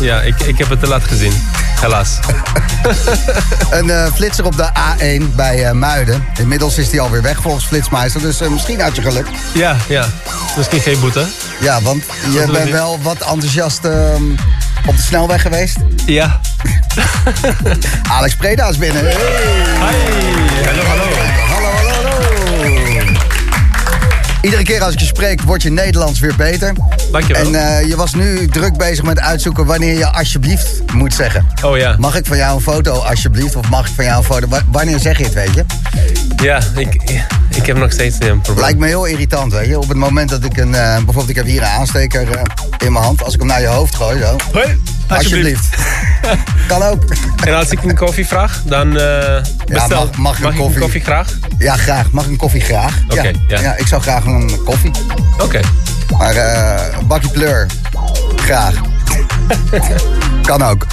Ja, 0.00 0.20
ik, 0.22 0.40
ik 0.40 0.58
heb 0.58 0.68
het 0.68 0.80
te 0.80 0.86
laat 0.86 1.04
gezien. 1.04 1.32
Helaas. 1.80 2.18
Een 3.70 3.90
eh, 3.90 4.06
flitser 4.14 4.44
op 4.44 4.56
de 4.56 4.68
A1 4.68 5.34
bij 5.34 5.64
eh, 5.64 5.72
Muiden. 5.72 6.24
Inmiddels 6.38 6.78
is 6.78 6.90
die 6.90 7.00
alweer 7.00 7.22
weg 7.22 7.40
volgens 7.42 7.64
Flitsmeister, 7.64 8.20
dus 8.20 8.40
eh, 8.40 8.48
misschien 8.48 8.80
had 8.80 8.96
je 8.96 9.02
geluk. 9.02 9.26
Ja, 9.54 9.76
ja. 9.88 10.06
Misschien 10.56 10.80
geen 10.80 11.00
boete. 11.00 11.24
Ja, 11.60 11.82
want 11.82 12.04
je 12.32 12.48
bent 12.52 12.70
wel 12.70 12.98
wat 13.02 13.18
enthousiast 13.18 13.84
ehm, 13.84 14.22
op 14.86 14.96
de 14.96 15.02
snelweg 15.02 15.42
geweest. 15.42 15.76
Ja. 16.06 16.40
Alex 18.16 18.34
Preda 18.36 18.68
is 18.68 18.78
binnen. 18.78 19.02
Hey. 19.04 19.14
Hallo. 19.78 19.98
Hallo, 20.64 20.82
Iedere 24.42 24.62
keer 24.62 24.82
als 24.82 24.92
ik 24.92 25.00
je 25.00 25.06
spreek, 25.06 25.42
wordt 25.42 25.62
je 25.62 25.70
Nederlands 25.70 26.20
weer 26.20 26.34
beter. 26.36 26.72
Dankjewel. 27.12 27.42
En 27.46 27.54
eh, 27.78 27.88
je 27.88 27.96
was 27.96 28.14
nu 28.14 28.46
druk 28.48 28.76
bezig 28.76 29.04
met 29.04 29.20
uitzoeken 29.20 29.66
wanneer 29.66 29.98
je 29.98 30.12
alsjeblieft 30.12 30.82
moet 30.92 31.14
zeggen. 31.14 31.46
Oh 31.64 31.76
ja. 31.76 31.96
Mag 31.98 32.16
ik 32.16 32.26
van 32.26 32.36
jou 32.36 32.54
een 32.56 32.62
foto 32.62 32.92
alsjeblieft? 32.98 33.56
Of 33.56 33.68
mag 33.68 33.86
ik 33.88 33.92
van 33.94 34.04
jou 34.04 34.16
een 34.18 34.24
foto? 34.24 34.48
Wa- 34.48 34.62
Wanneer 34.70 34.98
zeg 34.98 35.18
je 35.18 35.24
het, 35.24 35.34
weet 35.34 35.54
je? 35.54 35.64
Ja, 36.42 36.60
ik, 36.76 36.94
ik 37.54 37.66
heb 37.66 37.76
nog 37.76 37.92
steeds 37.92 38.16
een 38.18 38.40
probleem. 38.40 38.64
Lijkt 38.64 38.78
me 38.78 38.86
heel 38.86 39.04
irritant, 39.04 39.52
weet 39.52 39.66
je. 39.68 39.78
Op 39.78 39.88
het 39.88 39.96
moment 39.96 40.28
dat 40.30 40.44
ik 40.44 40.56
een... 40.56 40.74
eh, 40.74 40.94
bijvoorbeeld, 40.94 41.28
ik 41.28 41.36
heb 41.36 41.44
hier 41.46 41.60
een 41.62 41.68
aansteker 41.68 42.30
eh, 42.30 42.42
in 42.86 42.92
mijn 42.92 43.04
hand. 43.04 43.24
Als 43.24 43.32
ik 43.34 43.38
hem 43.40 43.48
naar 43.48 43.60
je 43.60 43.66
hoofd 43.66 43.94
gooi, 43.94 44.18
zo. 44.20 44.36
Hoi, 44.52 44.80
Alsjeblieft. 45.08 45.66
kan 46.68 46.82
ook. 46.82 47.02
En 47.44 47.54
als 47.54 47.70
ik 47.70 47.82
een 47.82 47.96
koffie 47.96 48.26
vraag, 48.26 48.62
dan 48.64 48.98
eh 49.00 49.42
bestel. 49.66 50.04
mag- 50.04 50.16
mag 50.16 50.38
ik 50.38 50.44
een 50.58 50.74
koffie? 50.78 51.00
graag? 51.00 51.32
Ja, 51.66 51.76
graag. 51.76 52.10
Mag 52.10 52.26
een 52.26 52.36
koffie 52.36 52.60
graag? 52.60 52.94
Oké, 53.08 53.30
ja. 53.48 53.60
ja. 53.60 53.76
Ik 53.76 53.86
zou 53.86 54.02
graag 54.02 54.24
een 54.24 54.58
koffie. 54.64 54.90
Oké. 55.42 55.60
Maar 56.18 56.34
eh 56.36 56.98
bakkie 57.06 57.30
pleur. 57.30 57.66
Graag. 58.36 58.74
kan 60.42 60.62
ook. 60.62 60.86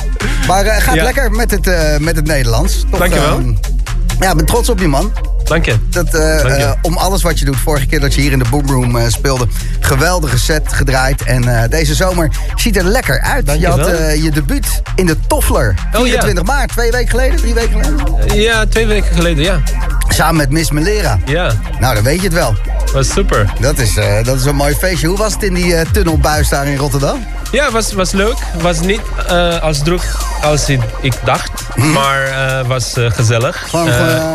Maar 0.47 0.65
eh, 0.65 0.81
gaat 0.81 0.95
Ja. 0.95 1.03
lekker 1.03 1.31
met 1.31 1.51
het, 1.51 1.67
eh, 1.67 1.97
met 1.97 2.15
het 2.15 2.25
Nederlands. 2.27 2.85
Dankjewel. 2.89 3.37
ehm, 3.37 3.53
ja, 4.19 4.29
ik 4.29 4.35
ben 4.37 4.45
trots 4.45 4.69
op 4.69 4.79
je, 4.79 4.87
man. 4.87 5.11
Dank 5.43 5.65
je. 5.65 5.75
Dat, 5.89 6.11
Dank 6.11 6.47
je. 6.57 6.75
om 6.81 6.97
alles 6.97 7.21
wat 7.23 7.39
je 7.39 7.45
doet. 7.45 7.57
Vorige 7.57 7.85
keer 7.85 7.99
dat 7.99 8.13
je 8.13 8.21
hier 8.21 8.31
in 8.31 8.39
de 8.39 8.49
Boomroom 8.49 8.97
eh, 8.97 9.05
speelde. 9.07 9.47
Geweldige 9.79 10.39
set 10.39 10.73
gedraaid. 10.73 11.23
En 11.23 11.69
deze 11.69 11.93
zomer 11.95 12.29
ziet 12.55 12.77
er 12.77 12.83
lekker 12.85 13.21
uit. 13.21 13.45
Je 13.59 13.67
had 13.67 13.77
Dankjewel. 13.77 14.09
je 14.09 14.31
debuut 14.31 14.81
in 14.95 15.05
de 15.05 15.17
Toffler. 15.27 15.75
ja. 15.91 15.99
24 15.99 16.43
maart, 16.43 16.69
twee 16.71 16.91
weken 16.91 17.09
geleden, 17.09 17.37
drie 17.37 17.53
weken 17.53 17.83
geleden. 17.83 18.41
Ja, 18.41 18.65
twee 18.65 18.85
weken 18.87 19.15
geleden, 19.15 19.43
ja. 19.43 19.61
Samen 20.13 20.35
met 20.35 20.49
Miss 20.49 20.71
Melera. 20.71 21.17
Ja. 21.25 21.51
Nou, 21.79 21.93
dan 21.95 22.03
weet 22.03 22.17
je 22.17 22.23
het 22.23 22.33
wel. 22.33 22.55
Was 22.93 23.09
super. 23.11 23.53
Dat 23.59 23.77
is, 23.79 23.97
eh, 23.97 24.23
dat 24.23 24.39
is 24.39 24.45
een 24.45 24.55
mooi 24.55 24.75
feestje. 24.75 25.07
Hoe 25.07 25.17
was 25.17 25.33
het 25.33 25.43
in 25.43 25.53
die 25.53 25.75
eh, 25.75 25.85
tunnelbuis 25.91 26.49
daar 26.49 26.67
in 26.67 26.77
Rotterdam? 26.77 27.25
Ja, 27.51 27.71
was, 27.71 27.93
was 27.93 28.11
leuk. 28.11 28.35
Was 28.61 28.79
niet 28.79 29.01
eh, 29.27 29.59
als 29.61 29.83
druk 29.83 30.01
als 30.41 30.69
ik, 30.69 30.81
ik 31.01 31.13
dacht, 31.25 31.51
maar 31.75 32.23
eh, 32.23 32.67
was 32.67 32.93
gezellig. 32.97 33.65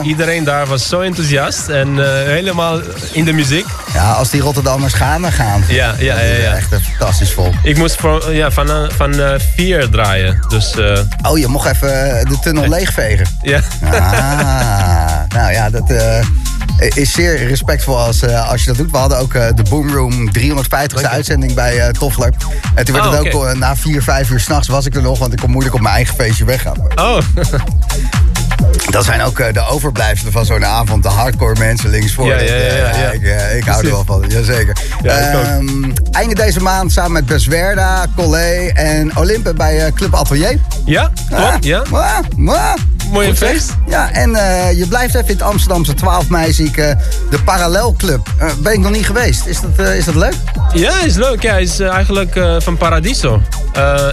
Iedereen 0.03 0.45
daar 0.45 0.67
was 0.67 0.89
zo 0.89 1.01
enthousiast 1.01 1.69
en 1.69 1.89
helemaal 2.27 2.81
in 3.13 3.25
de 3.25 3.33
muziek. 3.33 3.67
Ja, 3.93 4.13
als 4.13 4.31
die 4.31 4.41
Rotterdammers 4.41 4.93
gaan, 4.95 5.23
dan 5.23 5.33
gaan. 5.33 5.65
Ja, 5.69 5.95
ja, 5.99 6.15
Dat 6.15 6.23
ja. 6.25 6.31
is 6.31 6.43
ja. 6.43 6.55
Echt 6.55 6.73
een 6.73 6.81
fantastisch 6.81 7.33
vol. 7.33 7.53
Ik 7.63 7.77
moest 7.77 7.99
ja, 8.31 8.51
van, 8.51 8.91
van 8.97 9.15
vier 9.57 9.89
draaien. 9.91 10.45
Dus 10.49 10.75
Oh, 11.23 11.39
je 11.39 11.47
mocht 11.47 11.67
even 11.69 11.89
de 12.29 12.39
tunnel 12.43 12.69
leegvegen. 12.69 13.27
ja. 13.43 13.61
Ah, 13.91 15.08
nou 15.29 15.53
ja, 15.53 15.71
dat 15.71 15.91
eh, 15.91 16.25
is 16.95 17.13
zeer 17.13 17.47
respectvol 17.47 17.99
als, 17.99 18.23
eh, 18.23 18.51
als 18.51 18.61
je 18.61 18.67
dat 18.67 18.77
doet. 18.77 18.91
We 18.91 18.97
hadden 18.97 19.19
ook 19.19 19.35
eh, 19.35 19.47
de 19.55 19.63
Boomroom 19.63 20.31
350ste 20.39 21.09
uitzending 21.09 21.55
bij 21.55 21.93
Toffler. 21.93 22.33
En 22.75 22.85
toen 22.85 22.95
werd 22.95 23.07
Oh, 23.07 23.13
het 23.13 23.35
ook 23.35 23.55
na 23.55 23.77
vier, 23.77 24.03
vijf 24.03 24.31
uur 24.31 24.41
s'nachts 24.41 24.69
was 24.69 24.87
ik 24.87 24.95
er 24.95 25.03
nog, 25.03 25.19
want 25.19 25.33
ik 25.33 25.39
kon 25.39 25.51
moeilijk 25.51 25.75
op 25.75 25.81
mijn 25.81 25.95
eigen 25.95 26.15
feestje 26.15 26.45
weggaan. 26.45 26.77
Oh, 26.95 27.19
Dat 28.91 29.05
zijn 29.05 29.23
ook 29.23 29.55
de 29.55 29.67
overblijfselen 29.67 30.33
van 30.33 30.45
zo'n 30.45 30.65
avond. 30.65 31.03
De 31.03 31.09
hardcore 31.09 31.59
mensen 31.59 31.91
links 31.91 32.13
voor. 32.13 32.27
Ja, 32.27 32.41
ja, 32.41 32.55
ja, 32.55 32.97
ja. 32.97 33.11
Ik, 33.11 33.23
ik 33.57 33.65
hou 33.65 33.85
er 33.85 33.91
wel 33.91 34.05
van, 34.05 34.25
jazeker. 34.29 34.77
Ja. 35.03 35.17
Ehm, 35.19 35.93
einde 36.11 36.35
deze 36.35 36.61
maand 36.61 36.93
samen 36.93 37.13
met 37.13 37.27
Beswerda, 37.27 38.07
Collé 38.17 38.71
en 38.75 39.17
Olympe 39.17 39.55
bij 39.55 39.93
Club 39.95 40.15
Atelier. 40.15 40.59
ja, 40.85 41.11
klopt, 41.29 41.65
ja. 41.65 41.83
Zeg. 43.13 43.37
feest. 43.39 43.75
Ja, 43.87 44.13
en 44.13 44.35
eh, 44.35 44.79
je 44.79 44.87
blijft 44.87 45.15
even 45.15 45.29
in 45.29 45.33
het 45.35 45.43
Amsterdamse 45.43 45.95
12 45.95 46.29
mei 46.29 46.53
zie 46.53 46.67
ik 46.67 46.75
de 47.31 47.43
Parallelclub. 47.45 48.29
Eh, 48.39 48.49
ben 48.59 48.73
ik 48.73 48.79
nog 48.79 48.91
niet 48.91 49.07
geweest. 49.07 49.47
Is 49.47 49.61
dat, 49.61 49.87
eh, 49.87 49.97
is 49.97 50.05
dat 50.05 50.15
leuk? 50.15 50.35
Ja, 50.75 50.93
is 51.05 51.15
leuk. 51.15 51.43
Ja, 51.43 51.57
is 51.57 51.81
eigenlijk 51.81 52.41
van 52.59 52.77
Paradiso. 52.77 53.43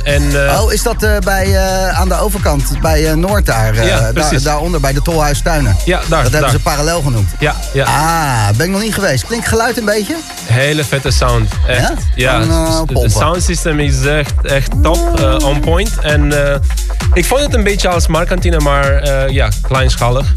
En, 0.04 0.24
Oh, 0.60 0.74
is 0.74 0.84
dat 0.84 1.06
bij, 1.24 1.60
aan 1.92 2.08
de 2.08 2.20
overkant, 2.20 2.64
bij 2.82 3.16
Noord 3.16 3.46
daar? 3.46 3.86
Ja, 3.86 4.12
daar- 4.12 4.42
daaronder, 4.42 4.80
bij 4.80 4.94
de 4.94 5.02
Tolhuistuinen. 5.02 5.76
Ja, 5.86 6.00
daar. 6.10 6.24
Dat 6.24 6.32
hebben 6.32 6.52
ze 6.52 6.60
parallel 6.60 7.02
genoemd. 7.02 7.30
Ja, 7.40 7.56
ja. 7.74 7.86
Ah, 7.86 8.58
ben 8.58 8.66
ik 8.66 8.72
nog 8.72 8.82
niet 8.82 8.94
geweest. 8.94 9.26
Klinkt 9.26 9.48
geluid 9.48 9.78
een 9.78 9.86
beetje? 9.86 10.16
Hele 10.46 10.84
vette 10.84 11.12
sound. 11.12 11.50
Echt. 11.68 11.80
Ja? 11.80 11.94
Ja, 12.16 12.40
het 12.40 12.86
pompen. 12.94 13.12
sound 13.12 13.44
system 13.44 13.80
is 13.80 14.06
echt, 14.06 14.34
echt 14.44 14.72
top, 14.82 15.20
on 15.44 15.60
point. 15.60 16.00
En 16.00 16.34
ik 17.14 17.26
vond 17.26 17.42
het 17.42 17.54
een 17.54 17.64
beetje 17.64 17.88
als 17.90 18.08
marktkantine, 18.08 18.60
maar 18.60 18.85
eh, 18.92 19.30
ja, 19.34 19.50
kleinschalig. 19.62 20.34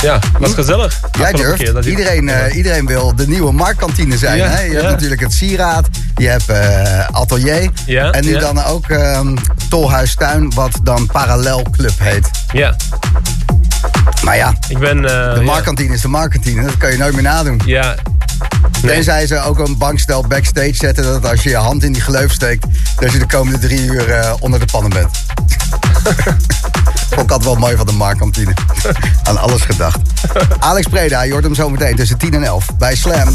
Ja, 0.00 0.18
was 0.38 0.54
gezellig. 0.54 1.00
Jij 1.18 1.32
durft. 1.32 1.72
dat 1.72 1.84
Iedereen, 1.84 2.28
eh, 2.28 2.56
iedereen 2.56 2.86
wil 2.86 3.16
de 3.16 3.28
nieuwe 3.28 3.52
marktkantine 3.52 4.18
zijn. 4.18 4.40
Hè? 4.40 4.60
Je 4.60 4.72
hebt 4.72 4.88
natuurlijk 4.88 5.20
het 5.20 5.32
Sieraad, 5.32 5.88
je 6.14 6.28
hebt 6.28 6.48
eh, 6.48 7.08
Atelier. 7.08 7.70
Ja, 7.86 8.10
en 8.10 8.24
nu 8.24 8.38
dan 8.38 8.64
ook 8.64 8.88
ehm 8.88 9.36
Tolhuistuin, 9.68 10.54
wat 10.54 10.80
dan 10.82 11.06
Parallelclub 11.06 11.98
heet. 11.98 12.30
Ja, 12.52 12.76
Maar 14.24 14.36
ja, 14.36 14.54
ik 14.68 14.78
ben... 14.78 15.02
de 15.02 15.40
marktkantine 15.44 15.94
is 15.94 16.00
de 16.00 16.08
marktkantine. 16.08 16.62
Dat 16.62 16.76
kan 16.76 16.90
je 16.90 16.98
nooit 16.98 17.14
meer 17.14 17.22
nadoen. 17.22 17.60
Ja, 17.64 17.94
nee. 18.82 18.92
Tenzij 18.92 19.26
ze 19.26 19.40
ook 19.40 19.58
een 19.58 19.78
bankstel 19.78 20.26
backstage 20.26 20.74
zetten... 20.74 21.04
dat 21.04 21.30
als 21.30 21.42
je 21.42 21.48
je 21.48 21.56
hand 21.56 21.84
in 21.84 21.92
die 21.92 22.02
gleuf 22.02 22.32
steekt... 22.32 22.66
dat 22.96 23.12
je 23.12 23.18
de 23.18 23.26
komende 23.26 23.58
drie 23.58 23.80
uur 23.80 24.10
eh, 24.10 24.32
onder 24.40 24.60
de 24.60 24.66
pannen 24.66 24.90
bent. 24.90 25.08
Vond 27.10 27.22
ik 27.22 27.30
altijd 27.30 27.44
wel 27.44 27.54
mooi 27.54 27.76
van 27.76 27.86
de 27.86 27.92
marktkantine. 27.92 28.52
Aan 29.22 29.38
alles 29.38 29.62
gedacht. 29.62 29.98
Alex 30.58 30.86
Preda, 30.86 31.22
je 31.22 31.32
hoort 31.32 31.44
hem 31.44 31.54
zo 31.54 31.70
meteen 31.70 31.96
tussen 31.96 32.18
10 32.18 32.34
en 32.34 32.44
11 32.44 32.66
bij 32.78 32.96
Slam. 32.96 33.34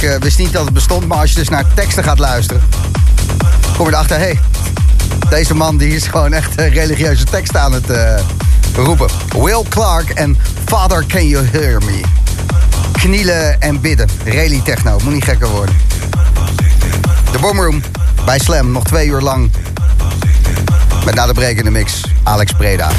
Ik 0.00 0.08
eh, 0.08 0.20
wist 0.20 0.38
niet 0.38 0.52
dat 0.52 0.64
het 0.64 0.74
bestond, 0.74 1.06
maar 1.06 1.18
als 1.18 1.30
je 1.30 1.36
dus 1.36 1.48
naar 1.48 1.64
teksten 1.74 2.04
gaat 2.04 2.18
luisteren... 2.18 2.62
kom 3.76 3.86
je 3.86 3.92
erachter, 3.92 4.16
hé, 4.16 4.22
hey, 4.22 4.40
deze 5.30 5.54
man 5.54 5.76
die 5.76 5.94
is 5.94 6.06
gewoon 6.06 6.32
echt 6.32 6.54
eh, 6.54 6.74
religieuze 6.74 7.24
teksten 7.24 7.60
aan 7.60 7.72
het 7.72 7.90
eh, 7.90 8.20
roepen. 8.74 9.08
Will 9.28 9.62
Clark 9.68 10.10
en 10.10 10.38
Father 10.64 11.04
Can 11.06 11.26
You 11.26 11.46
Hear 11.46 11.82
Me. 11.84 12.00
Knielen 12.92 13.60
en 13.60 13.80
bidden. 13.80 14.08
Rally 14.24 14.60
Techno, 14.64 14.98
moet 15.02 15.12
niet 15.12 15.24
gekker 15.24 15.48
worden. 15.48 15.76
De 17.32 17.38
Boomroom 17.38 17.82
bij 18.24 18.38
Slam, 18.38 18.72
nog 18.72 18.84
twee 18.84 19.06
uur 19.06 19.20
lang. 19.20 19.50
Met 21.04 21.14
na 21.14 21.26
de 21.26 21.32
break 21.32 21.56
in 21.56 21.64
de 21.64 21.70
mix, 21.70 22.04
Alex 22.22 22.52
Preda. 22.52 22.90